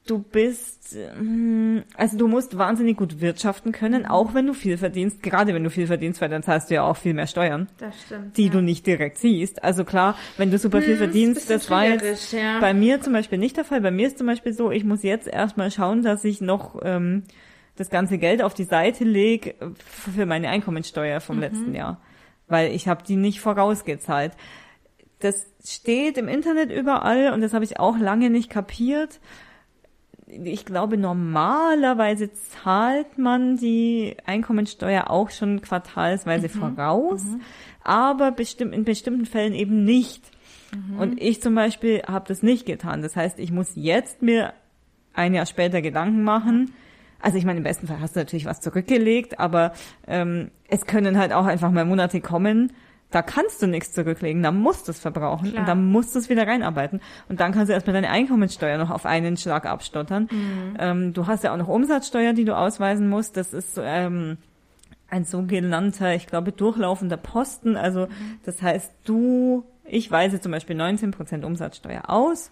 [0.09, 5.21] du bist, mm, also du musst wahnsinnig gut wirtschaften können, auch wenn du viel verdienst,
[5.21, 7.93] gerade wenn du viel verdienst, weil dann zahlst du ja auch viel mehr Steuern, Das
[8.05, 8.37] stimmt.
[8.37, 8.51] die ja.
[8.51, 9.63] du nicht direkt siehst.
[9.63, 12.59] Also klar, wenn du super viel Hm, verdienst, das war jetzt ja.
[12.59, 13.81] bei mir zum Beispiel nicht der Fall.
[13.81, 17.23] Bei mir ist zum Beispiel so, ich muss jetzt erstmal schauen, dass ich noch ähm,
[17.75, 22.01] das ganze Geld auf die Seite lege für meine Einkommensteuer vom letzten Jahr,
[22.47, 24.33] weil ich habe die nicht vorausgezahlt.
[25.19, 29.19] Das steht im Internet überall und das habe ich auch lange nicht kapiert.
[30.29, 37.23] Ich glaube, normalerweise zahlt man die Einkommensteuer auch schon quartalsweise voraus,
[37.83, 40.23] aber bestimmt, in bestimmten Fällen eben nicht.
[40.99, 43.01] Und ich zum Beispiel habe das nicht getan.
[43.01, 44.53] Das heißt, ich muss jetzt mir
[45.13, 46.73] ein Jahr später Gedanken machen.
[47.21, 49.73] Also ich meine, im besten Fall hast du natürlich was zurückgelegt, aber
[50.07, 52.71] ähm, es können halt auch einfach mal Monate kommen,
[53.11, 55.61] da kannst du nichts zurücklegen, da musst du es verbrauchen Klar.
[55.61, 57.01] und dann musst du es wieder reinarbeiten.
[57.27, 60.29] Und dann kannst du erstmal deine Einkommensteuer noch auf einen Schlag abstottern.
[60.77, 63.35] Ähm, du hast ja auch noch Umsatzsteuer, die du ausweisen musst.
[63.35, 64.37] Das ist ähm,
[65.09, 67.75] ein sogenannter, ich glaube, durchlaufender Posten.
[67.75, 68.07] Also
[68.43, 72.51] das heißt, du, ich weise zum Beispiel 19% Umsatzsteuer aus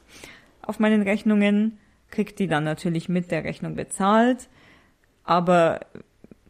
[0.63, 1.77] auf meinen Rechnungen,
[2.09, 4.49] krieg die dann natürlich mit der Rechnung bezahlt,
[5.23, 5.81] aber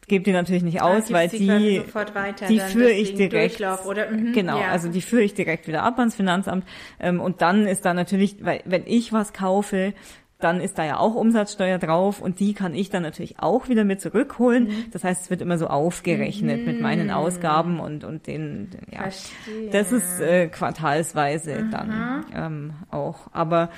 [0.07, 3.59] gebe die natürlich nicht Ah, aus, gibst weil die die, weiter, die führe ich direkt?
[3.59, 4.69] Mhm, genau, ja.
[4.71, 6.65] also die führe ich direkt wieder ab ans Finanzamt
[6.99, 9.93] ähm, und dann ist da natürlich, weil wenn ich was kaufe,
[10.39, 13.83] dann ist da ja auch Umsatzsteuer drauf und die kann ich dann natürlich auch wieder
[13.83, 14.65] mit zurückholen.
[14.65, 14.85] Mhm.
[14.91, 19.01] Das heißt, es wird immer so aufgerechnet mit meinen Ausgaben und und den, ja.
[19.01, 19.71] Verstehe.
[19.71, 23.29] Das ist äh, quartalsweise dann ähm, auch.
[23.33, 23.71] Aber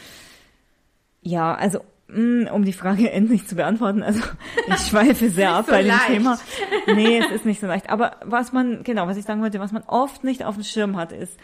[1.22, 1.80] ja, also
[2.12, 4.22] um die Frage endlich zu beantworten, also
[4.67, 6.08] ich schweife sehr ab so bei dem leicht.
[6.08, 6.39] Thema.
[6.88, 7.89] Nee, es ist nicht so leicht.
[7.89, 10.98] Aber was man, genau, was ich sagen wollte, was man oft nicht auf dem Schirm
[10.98, 11.38] hat, ist,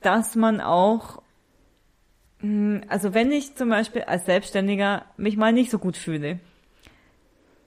[0.00, 1.22] dass man auch,
[2.40, 6.40] mh, also wenn ich zum Beispiel als Selbstständiger mich mal nicht so gut fühle,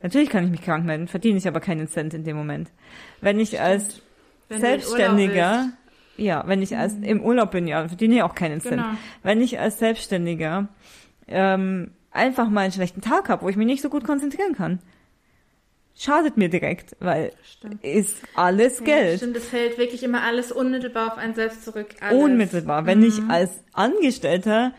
[0.01, 2.71] natürlich kann ich mich krank melden, verdiene ich aber keinen Cent in dem Moment.
[3.21, 4.01] Wenn ich als
[4.47, 5.69] Wenn Selbstständiger,
[6.17, 8.81] ja, wenn ich als im Urlaub bin, ja, verdiene ich auch keinen Cent.
[8.81, 8.97] Genau.
[9.23, 10.67] Wenn ich als Selbstständiger
[11.27, 14.79] ähm, einfach mal einen schlechten Tag habe, wo ich mich nicht so gut konzentrieren kann,
[15.95, 17.83] schadet mir direkt, weil Stimmt.
[17.83, 19.17] ist alles Ja, Geld.
[19.17, 21.87] stimmt, es fällt wirklich immer alles unmittelbar auf einen selbst zurück.
[21.99, 22.23] Alles.
[22.23, 22.85] Unmittelbar.
[22.85, 24.73] Wenn ich als Angestellter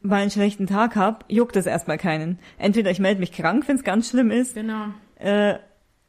[0.00, 2.38] mal einen schlechten Tag habe, juckt das erstmal keinen.
[2.56, 4.86] Entweder ich melde mich krank, wenn es ganz schlimm ist, Genau.
[5.16, 5.54] äh,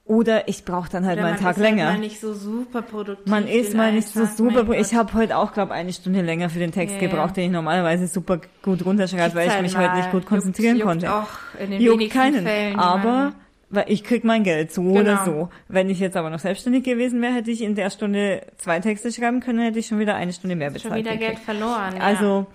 [0.10, 1.86] oder ich brauche dann halt Oder mal einen man Tag ist länger.
[1.86, 3.28] Halt mal nicht so super produktiv.
[3.28, 4.64] Man ist mal nicht so Tag, super.
[4.64, 7.34] mein Ich habe heute auch, glaube eine Stunde länger für den Text Ja, gebraucht, ja.
[7.36, 10.88] den ich normalerweise super gut runterschreibe, weil ich mich halt heute nicht gut konzentrieren juckt,
[10.88, 11.06] konnte.
[11.06, 12.44] Juckt auch in den Juckt wenigsten keinen.
[12.44, 12.80] Fällen.
[12.80, 13.34] aber
[13.70, 15.26] weil ich krieg mein Geld so oder Genau.
[15.26, 15.50] so.
[15.68, 19.12] Wenn ich jetzt aber noch selbstständig gewesen wäre, hätte ich in der Stunde zwei Texte
[19.12, 20.92] schreiben können, hätte ich schon wieder eine Stunde mehr bezahlt.
[20.94, 21.36] schon wieder gekriegt.
[21.36, 21.98] Geld verloren.
[21.98, 22.02] Ja.
[22.02, 22.48] Also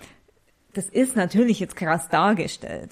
[0.72, 2.90] das ist natürlich jetzt krass dargestellt.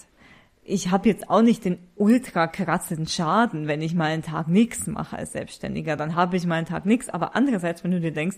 [0.65, 4.87] Ich habe jetzt auch nicht den ultra krassen Schaden, wenn ich mal einen Tag nichts
[4.87, 5.97] mache als Selbstständiger.
[5.97, 7.09] Dann habe ich mal einen Tag nichts.
[7.09, 8.37] Aber andererseits, wenn du dir denkst,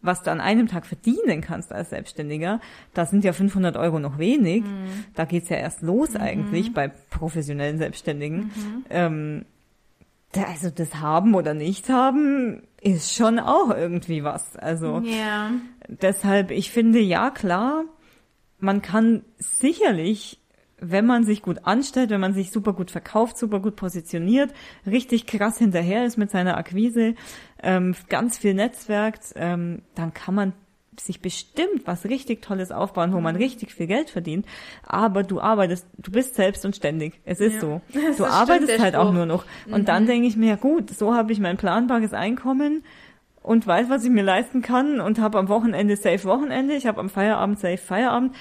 [0.00, 2.60] was du an einem Tag verdienen kannst als Selbstständiger,
[2.94, 4.64] da sind ja 500 Euro noch wenig.
[5.14, 8.50] Da geht's ja erst los eigentlich bei professionellen Selbstständigen.
[8.88, 9.44] Ähm,
[10.32, 14.56] da- also das haben oder nicht haben ist schon auch irgendwie was.
[14.56, 15.50] Also ja.
[15.88, 17.84] deshalb, ich finde, ja klar,
[18.60, 20.40] man kann sicherlich,
[20.78, 24.52] wenn man sich gut anstellt, wenn man sich super gut verkauft, super gut positioniert,
[24.86, 27.14] richtig krass hinterher ist mit seiner Akquise,
[27.62, 30.52] ähm, ganz viel netzwerkt, ähm, dann kann man
[31.00, 34.46] sich bestimmt was richtig Tolles aufbauen, wo man richtig viel Geld verdient.
[34.82, 37.20] Aber du arbeitest, du bist selbst und ständig.
[37.24, 37.60] Es ist Ja.
[37.60, 37.80] so.
[38.16, 39.44] Du arbeitest halt auch nur noch.
[39.70, 42.82] Und dann denke ich mir, ja gut, so habe ich mein planbares Einkommen
[43.42, 46.98] und weiß, was ich mir leisten kann und habe am Wochenende safe Wochenende, ich habe
[46.98, 48.34] am Feierabend safe Feierabend.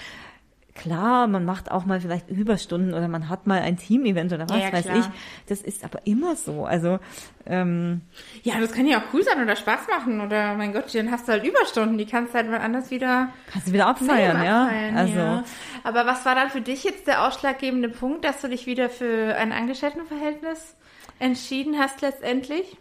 [0.75, 4.57] Klar, man macht auch mal vielleicht Überstunden oder man hat mal ein Team-Event oder was
[4.57, 4.97] Ja, ja, weiß klar.
[4.99, 5.05] ich.
[5.47, 6.65] Das ist aber immer so.
[6.65, 6.99] Also
[7.45, 8.01] ähm,
[8.43, 11.27] ja, das kann ja auch cool sein oder Spaß machen oder mein Gott, dann hast
[11.27, 14.63] du halt Überstunden, die kannst du halt mal anders wieder kannst du wieder abfeiern, ja.
[14.65, 15.43] abfeiern, Also ja.
[15.83, 19.33] Aber was war dann für dich jetzt der ausschlaggebende Punkt, dass du dich wieder für
[19.38, 20.75] ein Angestelltenverhältnis
[21.19, 22.77] entschieden hast letztendlich?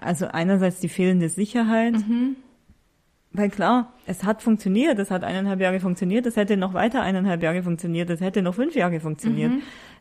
[0.00, 1.94] Also einerseits die fehlende Sicherheit.
[3.32, 7.42] Weil klar, es hat funktioniert, es hat eineinhalb Jahre funktioniert, es hätte noch weiter eineinhalb
[7.42, 9.52] Jahre funktioniert, es hätte noch fünf Jahre funktioniert.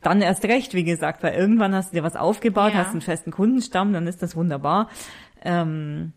[0.01, 2.79] Dann erst recht, wie gesagt, weil irgendwann hast du dir was aufgebaut, Ja.
[2.79, 4.89] hast einen festen Kundenstamm, dann ist das wunderbar.
[5.43, 6.13] Ähm,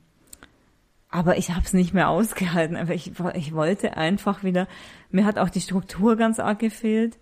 [1.11, 2.77] aber ich habe es nicht mehr ausgehalten.
[2.77, 4.68] Einfach ich, ich wollte einfach wieder.
[5.11, 7.18] Mir hat auch die Struktur ganz arg gefehlt.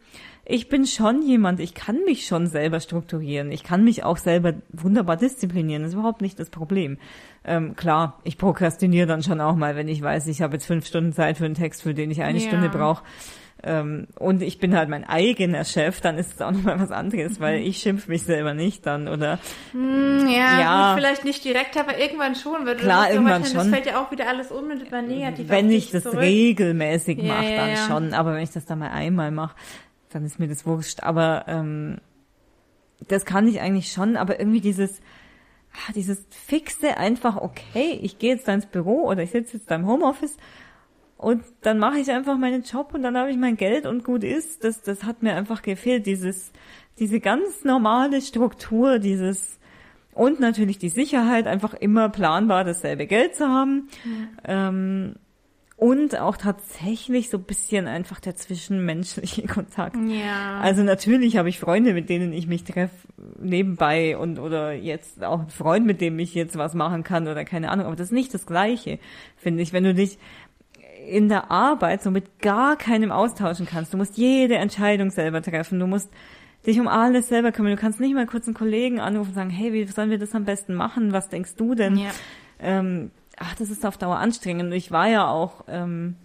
[0.51, 3.53] Ich bin schon jemand, ich kann mich schon selber strukturieren.
[3.53, 5.83] Ich kann mich auch selber wunderbar disziplinieren.
[5.83, 6.97] Das ist überhaupt nicht das Problem.
[7.45, 10.87] Ähm, klar, ich prokrastiniere dann schon auch mal, wenn ich weiß, ich habe jetzt fünf
[10.87, 12.49] Stunden Zeit für einen Text, für den ich eine ja.
[12.49, 13.05] Stunde brauche.
[13.63, 17.41] Ähm, und ich bin halt mein eigener Chef, dann ist es auch nochmal was anderes,
[17.41, 19.39] weil ich schimpf mich selber nicht dann, oder?
[19.73, 20.95] Mm, ja, ja.
[20.97, 23.57] Vielleicht nicht direkt, aber irgendwann schon, weil du Klar, irgendwann schon.
[23.57, 26.21] Das fällt ja auch wieder alles unmittelbar negativ Wenn ich das zurück.
[26.21, 29.57] regelmäßig ja, mache, dann ja, schon, aber wenn ich das dann mal einmal mache,
[30.11, 31.03] dann ist mir das wurscht.
[31.03, 31.99] Aber ähm,
[33.07, 35.01] das kann ich eigentlich schon, aber irgendwie dieses,
[35.73, 39.71] ah, dieses fixe einfach, okay, ich gehe jetzt da ins Büro oder ich sitze jetzt
[39.71, 40.37] da im Homeoffice
[41.17, 44.25] und dann mache ich einfach meinen Job und dann habe ich mein Geld und gut
[44.25, 44.65] ist.
[44.65, 46.53] Das, das hat mir einfach gefehlt, dieses,
[46.99, 49.59] diese ganz normale Struktur, dieses
[50.13, 53.89] und natürlich die Sicherheit, einfach immer planbar dasselbe Geld zu haben.
[54.05, 54.29] Mhm.
[54.45, 55.15] Ähm,
[55.79, 59.97] und auch tatsächlich so ein bisschen einfach der zwischenmenschliche Kontakt.
[60.09, 60.59] Ja.
[60.59, 63.07] Also natürlich habe ich Freunde, mit denen ich mich treffe
[63.41, 67.45] nebenbei und oder jetzt auch ein Freund, mit dem ich jetzt was machen kann oder
[67.45, 68.99] keine Ahnung, aber das ist nicht das Gleiche,
[69.37, 69.73] finde ich.
[69.73, 70.19] Wenn du dich
[71.09, 75.79] in der Arbeit so mit gar keinem austauschen kannst, du musst jede Entscheidung selber treffen,
[75.79, 76.11] du musst
[76.67, 79.51] dich um alles selber kümmern, du kannst nicht mal kurz einen Kollegen anrufen und sagen,
[79.51, 81.99] hey, wie sollen wir das am besten machen, was denkst du denn?
[81.99, 82.11] Ja.
[82.59, 84.73] Ähm, ach, das ist auf Dauer anstrengend.
[84.75, 86.17] Ich war ja auch ähm,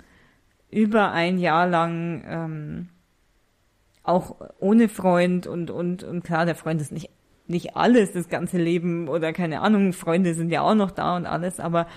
[0.70, 2.90] über ein Jahr lang ähm,
[4.04, 7.10] auch ohne Freund und, und, und klar, der Freund ist nicht,
[7.48, 11.26] nicht alles, das ganze Leben oder keine Ahnung, Freunde sind ja auch noch da und
[11.26, 11.88] alles, aber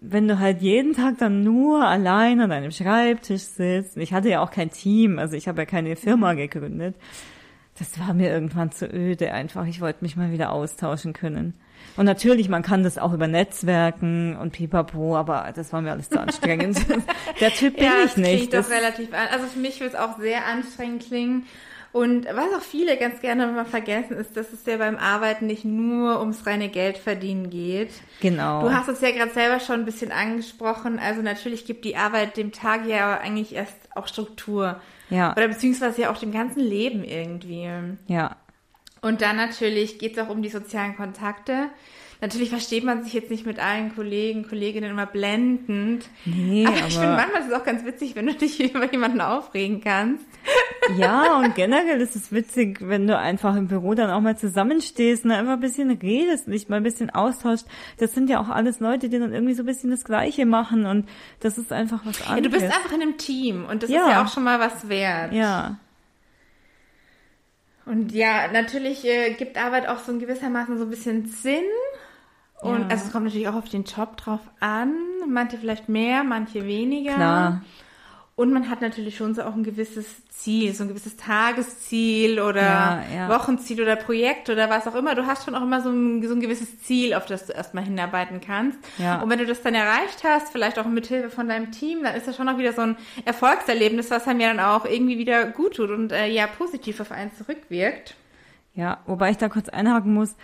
[0.00, 4.42] wenn du halt jeden Tag dann nur allein an deinem Schreibtisch sitzt, ich hatte ja
[4.42, 6.96] auch kein Team, also ich habe ja keine Firma gegründet,
[7.78, 9.66] das war mir irgendwann zu öde einfach.
[9.66, 11.54] Ich wollte mich mal wieder austauschen können.
[11.96, 16.08] Und natürlich, man kann das auch über Netzwerken und pipapo, aber das war mir alles
[16.08, 16.78] zu anstrengend.
[17.40, 18.52] Der Typ bin ja, ich nicht.
[18.52, 19.28] Das doch relativ an.
[19.32, 21.46] Also für mich wird es auch sehr anstrengend klingen.
[21.92, 25.64] Und was auch viele ganz gerne mal vergessen, ist, dass es ja beim Arbeiten nicht
[25.64, 27.90] nur ums reine Geld verdienen geht.
[28.20, 28.62] Genau.
[28.62, 31.00] Du hast es ja gerade selber schon ein bisschen angesprochen.
[31.00, 34.80] Also natürlich gibt die Arbeit dem Tag ja eigentlich erst auch Struktur.
[35.10, 35.32] Ja.
[35.32, 37.68] Oder beziehungsweise ja auch dem ganzen Leben irgendwie.
[38.06, 38.36] Ja.
[39.02, 41.70] Und dann natürlich geht es auch um die sozialen Kontakte.
[42.22, 46.04] Natürlich versteht man sich jetzt nicht mit allen Kollegen, Kolleginnen immer blendend.
[46.26, 48.92] Nee, aber, aber ich finde manchmal ist es auch ganz witzig, wenn du dich über
[48.92, 50.26] jemanden aufregen kannst.
[50.98, 55.24] Ja, und generell ist es witzig, wenn du einfach im Büro dann auch mal zusammenstehst
[55.24, 57.64] und einfach ein bisschen redest, nicht mal ein bisschen austauscht.
[57.98, 60.84] Das sind ja auch alles Leute, die dann irgendwie so ein bisschen das Gleiche machen
[60.84, 61.08] und
[61.40, 62.36] das ist einfach was anderes.
[62.36, 64.02] Ja, du bist einfach in einem Team und das ja.
[64.02, 65.32] ist ja auch schon mal was wert.
[65.32, 65.78] Ja.
[67.90, 71.64] Und ja, natürlich äh, gibt Arbeit auch so in gewissermaßen so ein bisschen Sinn.
[72.60, 72.86] Und ja.
[72.88, 74.94] also es kommt natürlich auch auf den Job drauf an.
[75.28, 77.14] Manche vielleicht mehr, manche weniger.
[77.14, 77.62] Klar.
[78.40, 82.62] Und man hat natürlich schon so auch ein gewisses Ziel, so ein gewisses Tagesziel oder
[82.62, 83.28] ja, ja.
[83.28, 85.14] Wochenziel oder Projekt oder was auch immer.
[85.14, 87.84] Du hast schon auch immer so ein, so ein gewisses Ziel, auf das du erstmal
[87.84, 88.78] hinarbeiten kannst.
[88.96, 89.20] Ja.
[89.20, 92.14] Und wenn du das dann erreicht hast, vielleicht auch mit Hilfe von deinem Team, dann
[92.14, 95.44] ist das schon auch wieder so ein Erfolgserlebnis, was einem ja dann auch irgendwie wieder
[95.44, 98.14] gut tut und äh, ja positiv auf einen zurückwirkt.
[98.74, 100.34] Ja, wobei ich da kurz einhaken muss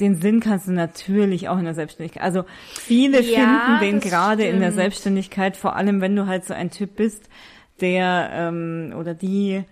[0.00, 2.22] den Sinn kannst du natürlich auch in der Selbstständigkeit.
[2.22, 6.52] Also viele ja, finden den gerade in der Selbstständigkeit, vor allem wenn du halt so
[6.52, 7.28] ein Typ bist,
[7.80, 9.64] der ähm, oder die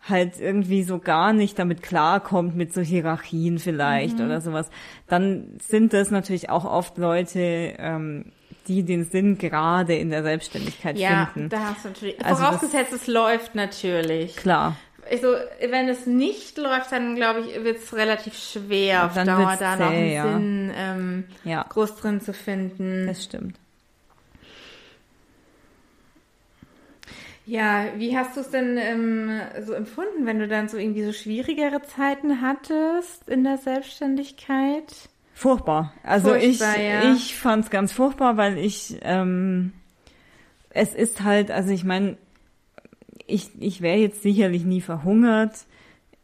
[0.00, 4.26] halt irgendwie so gar nicht damit klarkommt mit so Hierarchien vielleicht mhm.
[4.26, 4.68] oder sowas,
[5.06, 8.32] dann sind das natürlich auch oft Leute, ähm,
[8.68, 11.50] die den Sinn gerade in der Selbstständigkeit ja, finden.
[11.52, 12.24] Ja, da hast du natürlich.
[12.24, 14.36] Also vorausgesetzt, es läuft natürlich.
[14.36, 14.76] Klar
[15.10, 15.28] also
[15.60, 19.76] wenn es nicht läuft, dann glaube ich, wird es relativ schwer auf dann Dauer da
[19.76, 20.22] noch einen ja.
[20.24, 21.64] Sinn ähm, ja.
[21.68, 23.06] groß drin zu finden.
[23.06, 23.56] Das stimmt.
[27.44, 31.12] Ja, wie hast du es denn ähm, so empfunden, wenn du dann so irgendwie so
[31.12, 35.08] schwierigere Zeiten hattest in der Selbstständigkeit?
[35.34, 35.92] Furchtbar.
[36.04, 37.12] Also furchtbar, ich, ja.
[37.12, 39.72] ich fand es ganz furchtbar, weil ich ähm,
[40.70, 42.16] es ist halt, also ich meine,
[43.26, 45.66] ich, ich wäre jetzt sicherlich nie verhungert.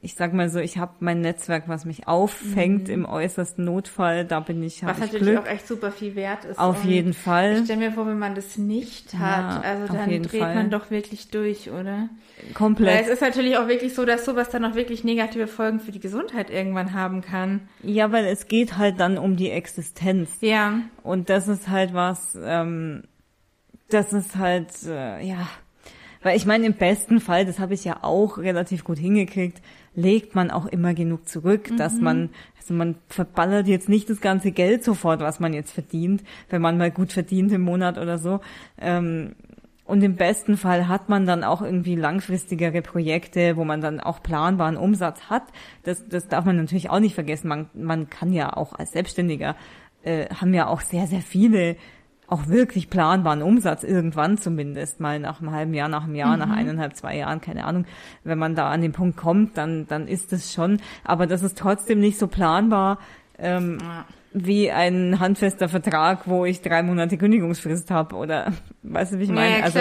[0.00, 2.94] Ich sag mal so, ich habe mein Netzwerk, was mich auffängt mhm.
[2.94, 4.24] im äußersten Notfall.
[4.24, 5.38] Da bin ich, was natürlich Glück.
[5.40, 6.56] auch echt super viel wert ist.
[6.56, 7.56] Auf jeden Fall.
[7.56, 10.54] Ich stelle mir vor, wenn man das nicht hat, ja, also dann dreht Fall.
[10.54, 12.10] man doch wirklich durch, oder?
[12.54, 12.94] Komplett.
[12.94, 15.90] Weil es ist natürlich auch wirklich so, dass sowas dann auch wirklich negative Folgen für
[15.90, 17.62] die Gesundheit irgendwann haben kann.
[17.82, 20.30] Ja, weil es geht halt dann um die Existenz.
[20.42, 20.80] Ja.
[21.02, 23.02] Und das ist halt was, ähm,
[23.88, 25.48] das ist halt, äh, ja
[26.28, 29.60] weil ich meine, im besten Fall, das habe ich ja auch relativ gut hingekriegt,
[29.94, 31.76] legt man auch immer genug zurück, mhm.
[31.78, 36.22] dass man, also man verballert jetzt nicht das ganze Geld sofort, was man jetzt verdient,
[36.50, 38.40] wenn man mal gut verdient im Monat oder so.
[38.80, 39.34] Ähm,
[39.84, 44.22] Und im besten Fall hat man dann auch irgendwie langfristigere Projekte, wo man dann auch
[44.22, 45.44] planbaren Umsatz hat.
[45.82, 47.48] Das, das darf man natürlich auch nicht vergessen.
[47.48, 49.56] Man, man kann ja auch als Selbstständiger,
[50.02, 51.76] äh, haben ja auch sehr, sehr viele
[52.28, 56.40] auch wirklich planbaren Umsatz irgendwann zumindest mal nach einem halben Jahr, nach einem Jahr, mhm.
[56.40, 57.86] nach eineinhalb, zwei Jahren, keine Ahnung.
[58.24, 60.80] Wenn man da an den Punkt kommt, dann, dann ist es schon.
[61.04, 62.98] Aber das ist trotzdem nicht so planbar.
[63.38, 68.52] Ähm, ja wie ein handfester Vertrag, wo ich drei Monate Kündigungsfrist habe oder
[68.82, 69.58] weißt du, wie ich meine?
[69.58, 69.80] Ja, also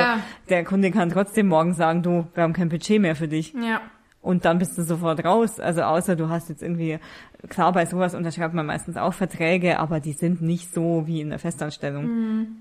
[0.49, 3.53] der Kunde kann trotzdem morgen sagen, du, wir haben kein Budget mehr für dich.
[3.53, 3.81] Ja.
[4.27, 5.57] Und dann bist du sofort raus.
[5.57, 6.99] Also außer du hast jetzt irgendwie,
[7.47, 11.29] klar, bei sowas unterschreibt man meistens auch Verträge, aber die sind nicht so wie in
[11.29, 12.03] der Festanstellung.
[12.07, 12.57] Mhm.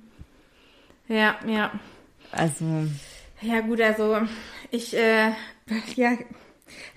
[1.09, 1.73] Ja, ja.
[2.31, 2.65] Also.
[3.41, 4.19] Ja, gut, also
[4.71, 5.33] ich, äh,
[5.97, 6.13] ja,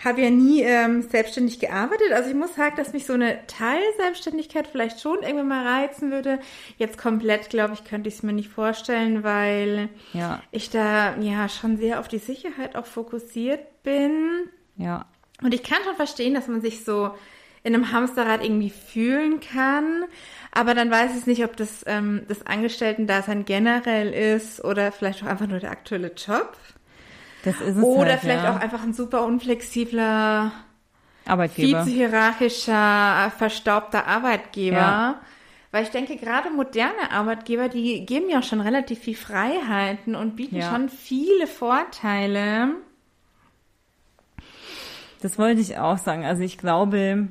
[0.04, 2.12] habe ja nie ähm, selbstständig gearbeitet.
[2.14, 6.38] Also ich muss sagen, dass mich so eine Teilselbstständigkeit vielleicht schon irgendwann mal reizen würde.
[6.78, 10.44] Jetzt komplett, glaube ich, könnte ich es mir nicht vorstellen, weil ja.
[10.52, 14.48] ich da ja schon sehr auf die Sicherheit auch fokussiert bin.
[14.80, 15.06] Ja.
[15.44, 17.12] Und ich kann schon verstehen, dass man sich so
[17.64, 20.06] in einem Hamsterrad irgendwie fühlen kann.
[20.52, 25.28] Aber dann weiß ich nicht, ob das ähm, das Angestellten-Dasein generell ist oder vielleicht auch
[25.28, 26.58] einfach nur der aktuelle Job.
[27.44, 28.56] Das ist es Oder halt, vielleicht ja.
[28.56, 30.52] auch einfach ein super unflexibler,
[31.26, 31.84] Arbeitgeber.
[31.84, 34.78] viel zu hierarchischer, verstaubter Arbeitgeber.
[34.78, 35.22] Ja.
[35.72, 40.36] Weil ich denke, gerade moderne Arbeitgeber, die geben ja auch schon relativ viel Freiheiten und
[40.36, 40.72] bieten Ja.
[40.72, 42.70] schon viele Vorteile.
[45.22, 46.24] Das wollte ich auch sagen.
[46.26, 47.28] Also ich glaube,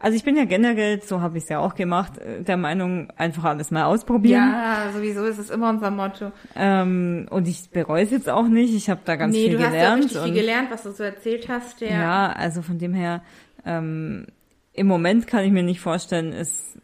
[0.00, 3.08] also ich bin ja generell, so habe ich es ja auch gemacht, äh, der Meinung,
[3.16, 4.50] einfach alles mal ausprobieren.
[4.52, 6.32] Ja, sowieso ist es immer unser Motto.
[6.54, 8.74] Ähm, und ich bereue es jetzt auch nicht.
[8.74, 10.04] Ich habe da ganz nee, viel du hast ja gelernt.
[10.04, 11.80] richtig viel gelernt, was du so erzählt hast.
[11.80, 11.88] Ja.
[11.88, 13.22] Ja, also von dem her,
[13.64, 14.26] ähm,
[14.72, 16.76] im Moment kann ich mir nicht vorstellen, es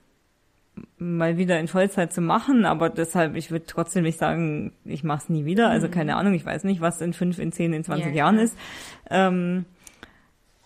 [0.97, 5.18] mal wieder in Vollzeit zu machen, aber deshalb, ich würde trotzdem nicht sagen, ich mache
[5.25, 5.68] es nie wieder.
[5.68, 8.11] Also keine Ahnung, ich weiß nicht, was in fünf, in zehn, in 20 Mhm.
[8.12, 8.57] Ja, Jahren ist.
[9.11, 9.64] Ähm,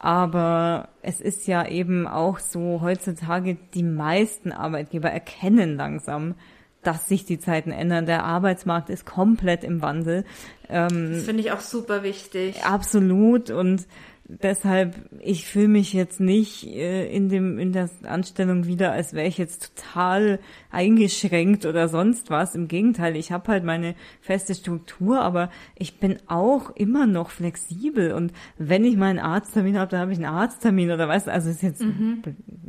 [0.05, 6.34] aber es ist ja eben auch so, heutzutage die meisten Arbeitgeber erkennen langsam,
[6.82, 8.05] dass sich die Zeiten ändern.
[8.05, 10.26] Der Arbeitsmarkt ist komplett im Wandel.
[10.68, 12.62] Ähm, Das finde ich auch super wichtig.
[12.66, 13.86] Absolut und
[14.26, 19.26] deshalb, ich fühle mich jetzt nicht äh, in dem in der Anstellung wieder, als wäre
[19.26, 20.38] ich jetzt total
[20.70, 22.54] eingeschränkt oder sonst was.
[22.54, 28.12] Im Gegenteil, ich habe halt meine feste Struktur, aber ich bin auch immer noch flexibel
[28.12, 31.28] und wenn ich mal einen Arzttermin habe, dann habe ich einen Arzttermin oder was.
[31.28, 32.22] Also ist jetzt ein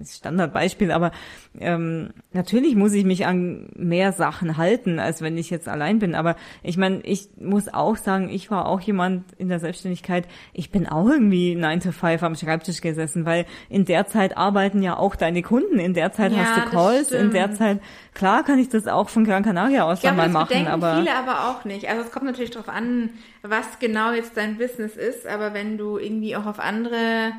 [0.05, 1.11] Standardbeispiel, aber
[1.59, 6.15] ähm, natürlich muss ich mich an mehr Sachen halten, als wenn ich jetzt allein bin.
[6.15, 10.69] Aber ich meine, ich muss auch sagen, ich war auch jemand in der Selbstständigkeit, ich
[10.69, 14.97] bin auch irgendwie 9 to 5 am Schreibtisch gesessen, weil in der Zeit arbeiten ja
[14.97, 17.53] auch deine Kunden, in der Zeit Ja, hast du Calls, in der.
[17.53, 17.79] Zeit,
[18.13, 20.97] klar kann ich das auch von Gran Canaria aus Ich glaube, mal das machen, aber
[20.97, 21.87] viele aber auch nicht.
[21.87, 23.09] Also es kommt natürlich darauf an,
[23.43, 27.33] was genau jetzt dein Business ist, aber wenn du irgendwie auch auf andere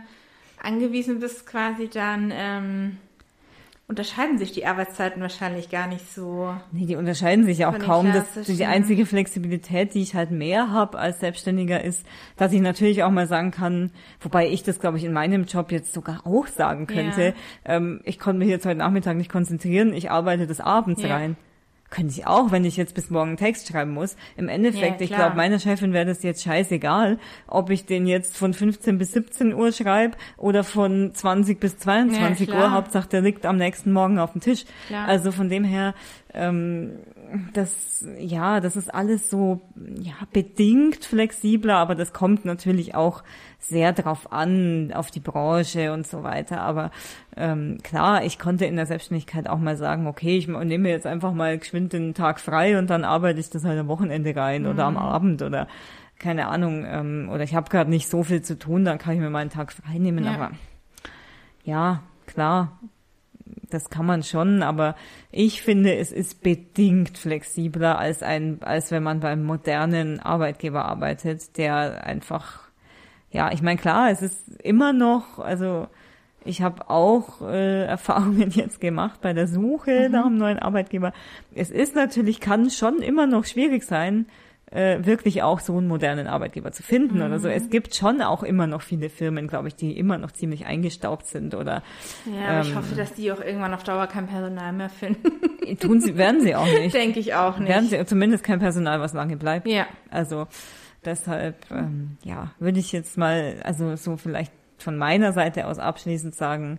[0.62, 2.98] angewiesen bist quasi, dann ähm,
[3.89, 6.53] unterscheiden sich die Arbeitszeiten wahrscheinlich gar nicht so.
[6.72, 8.07] Nee, die unterscheiden sich ja auch kaum.
[8.07, 8.57] Das, klassischen.
[8.57, 12.05] die einzige Flexibilität, die ich halt mehr habe als Selbstständiger, ist,
[12.37, 15.70] dass ich natürlich auch mal sagen kann, wobei ich das, glaube ich, in meinem Job
[15.70, 17.34] jetzt sogar auch sagen könnte,
[17.64, 21.14] ähm, ich konnte mich jetzt heute Nachmittag nicht konzentrieren, ich arbeite des Abends Ja.
[21.14, 21.37] rein.
[21.97, 24.16] Könnte ich auch, wenn ich jetzt bis morgen einen Text schreiben muss.
[24.36, 28.36] Im Endeffekt, Ja, ich glaube, meiner Chefin wäre das jetzt scheißegal, ob ich den jetzt
[28.36, 32.72] von 15 bis 17 Uhr schreibe oder von 20 bis 22 Ja, Uhr.
[32.72, 34.66] Hauptsache, der liegt am nächsten Morgen auf dem Tisch.
[34.88, 35.09] Klar.
[35.09, 35.94] Also von dem her,
[36.34, 36.99] ähm,
[37.55, 39.62] das, ja, das ist alles so,
[39.99, 43.22] ja, bedingt flexibler, aber das kommt natürlich auch
[43.68, 46.60] sehr drauf an, auf die Branche und so weiter.
[46.60, 46.90] Aber
[47.36, 51.06] ähm, klar, ich konnte in der Selbstständigkeit auch mal sagen, okay, ich nehme mir jetzt
[51.06, 54.66] einfach mal geschwind den Tag frei und dann arbeite ich das halt am Wochenende rein
[54.66, 55.68] oder am Abend oder
[56.18, 59.20] keine Ahnung, ähm, oder ich habe gerade nicht so viel zu tun, dann kann ich
[59.20, 60.32] mir mal einen Tag frei nehmen, Ja.
[60.34, 60.50] aber
[61.62, 62.80] ja, klar,
[63.68, 64.94] das kann man schon, aber
[65.30, 71.58] ich finde, es ist bedingt flexibler als ein, als wenn man beim modernen Arbeitgeber arbeitet,
[71.58, 72.60] der einfach,
[73.31, 75.89] ja, ich meine, klar, es ist immer noch, also
[76.45, 81.12] ich habe auch äh, Erfahrungen jetzt gemacht bei der Suche nach einem neuen Arbeitgeber.
[81.55, 84.27] Es ist natürlich, kann schon immer noch schwierig sein,
[84.72, 87.47] äh, wirklich auch so einen modernen Arbeitgeber zu finden oder so.
[87.49, 91.27] Es gibt schon auch immer noch viele Firmen, glaube ich, die immer noch ziemlich eingestaubt
[91.27, 91.83] sind oder
[92.27, 92.77] Ja, aber ich Ähm.
[92.77, 95.31] hoffe, dass die auch irgendwann auf Dauer kein Personal mehr finden.
[95.79, 96.95] tun sie, werden sie auch nicht.
[96.95, 97.68] Denke ich auch nicht.
[97.68, 99.68] Werden sie zumindest kein Personal, was lange bleibt.
[99.68, 99.87] Ja.
[100.11, 100.49] Also
[101.07, 106.34] deshalb, ähm, ja, würde ich jetzt mal, also so vielleicht von meiner Seite aus abschließend
[106.34, 106.78] sagen,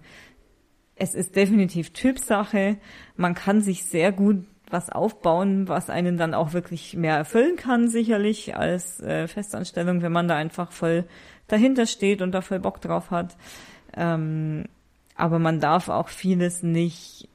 [0.95, 2.78] es ist definitiv Typsache.
[3.15, 7.88] Man kann sich sehr gut was aufbauen, was einen dann auch wirklich mehr erfüllen kann,
[7.88, 11.05] sicherlich als äh, Festanstellung, wenn man da einfach voll
[11.47, 13.38] dahinter steht und da voll Bock drauf hat.
[13.95, 14.65] Ähm,
[15.15, 17.30] aber man darf auch vieles nicht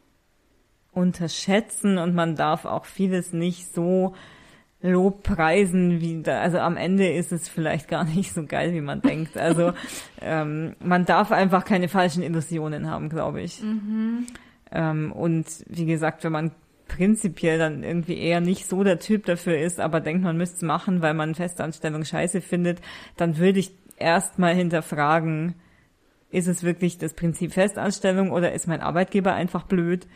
[0.92, 4.14] unterschätzen und man darf auch vieles nicht so
[4.82, 9.00] Lobpreisen, wie da, also am Ende ist es vielleicht gar nicht so geil, wie man
[9.00, 9.36] denkt.
[9.36, 9.72] Also
[10.20, 13.62] ähm, man darf einfach keine falschen Illusionen haben, glaube ich.
[13.62, 14.26] Mhm.
[14.72, 16.50] Ähm, und wie gesagt, wenn man
[16.88, 20.62] prinzipiell dann irgendwie eher nicht so der Typ dafür ist, aber denkt, man müsste es
[20.62, 22.80] machen, weil man Festanstellung scheiße findet,
[23.16, 25.54] dann würde ich erstmal hinterfragen,
[26.32, 30.06] ist es wirklich das Prinzip Festanstellung oder ist mein Arbeitgeber einfach blöd?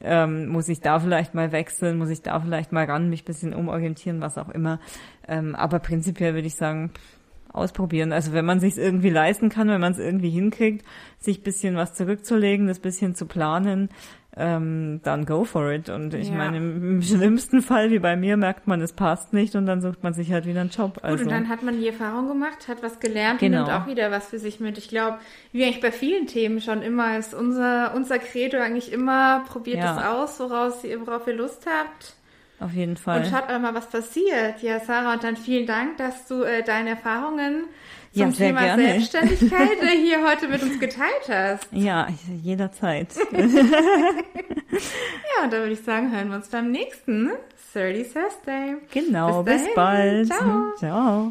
[0.00, 1.98] Ähm, muss ich da vielleicht mal wechseln?
[1.98, 4.80] Muss ich da vielleicht mal ran, mich bisschen umorientieren, was auch immer?
[5.26, 6.90] Ähm, aber prinzipiell würde ich sagen,
[7.52, 8.12] ausprobieren.
[8.12, 10.84] Also wenn man sich irgendwie leisten kann, wenn man es irgendwie hinkriegt,
[11.18, 13.90] sich bisschen was zurückzulegen, das bisschen zu planen,
[14.34, 15.90] ähm, dann go for it.
[15.90, 16.34] Und ich ja.
[16.34, 20.02] meine, im schlimmsten Fall, wie bei mir, merkt man, es passt nicht und dann sucht
[20.02, 21.00] man sich halt wieder einen Job.
[21.02, 21.18] Also.
[21.18, 23.60] Gut, und dann hat man die Erfahrung gemacht, hat was gelernt genau.
[23.60, 24.78] und nimmt auch wieder was für sich mit.
[24.78, 25.18] Ich glaube,
[25.52, 29.96] wie eigentlich bei vielen Themen schon immer, ist unser, unser Credo eigentlich immer, probiert ja.
[29.96, 32.14] es aus, woraus ihr, worauf ihr Lust habt.
[32.58, 33.20] Auf jeden Fall.
[33.20, 34.62] Und schaut auch mal, was passiert.
[34.62, 37.64] Ja, Sarah, und dann vielen Dank, dass du äh, deine Erfahrungen
[38.12, 38.82] zum ja, Thema gerne.
[38.82, 41.66] Selbstständigkeit hier heute mit uns geteilt hast.
[41.72, 42.08] Ja,
[42.42, 43.08] jederzeit.
[43.32, 43.38] ja,
[45.44, 47.30] und da würde ich sagen, hören wir uns beim nächsten
[47.72, 48.76] 30 Thursday.
[48.92, 50.26] Genau, bis, bis bald.
[50.26, 50.72] Ciao.
[50.78, 51.30] Ciao.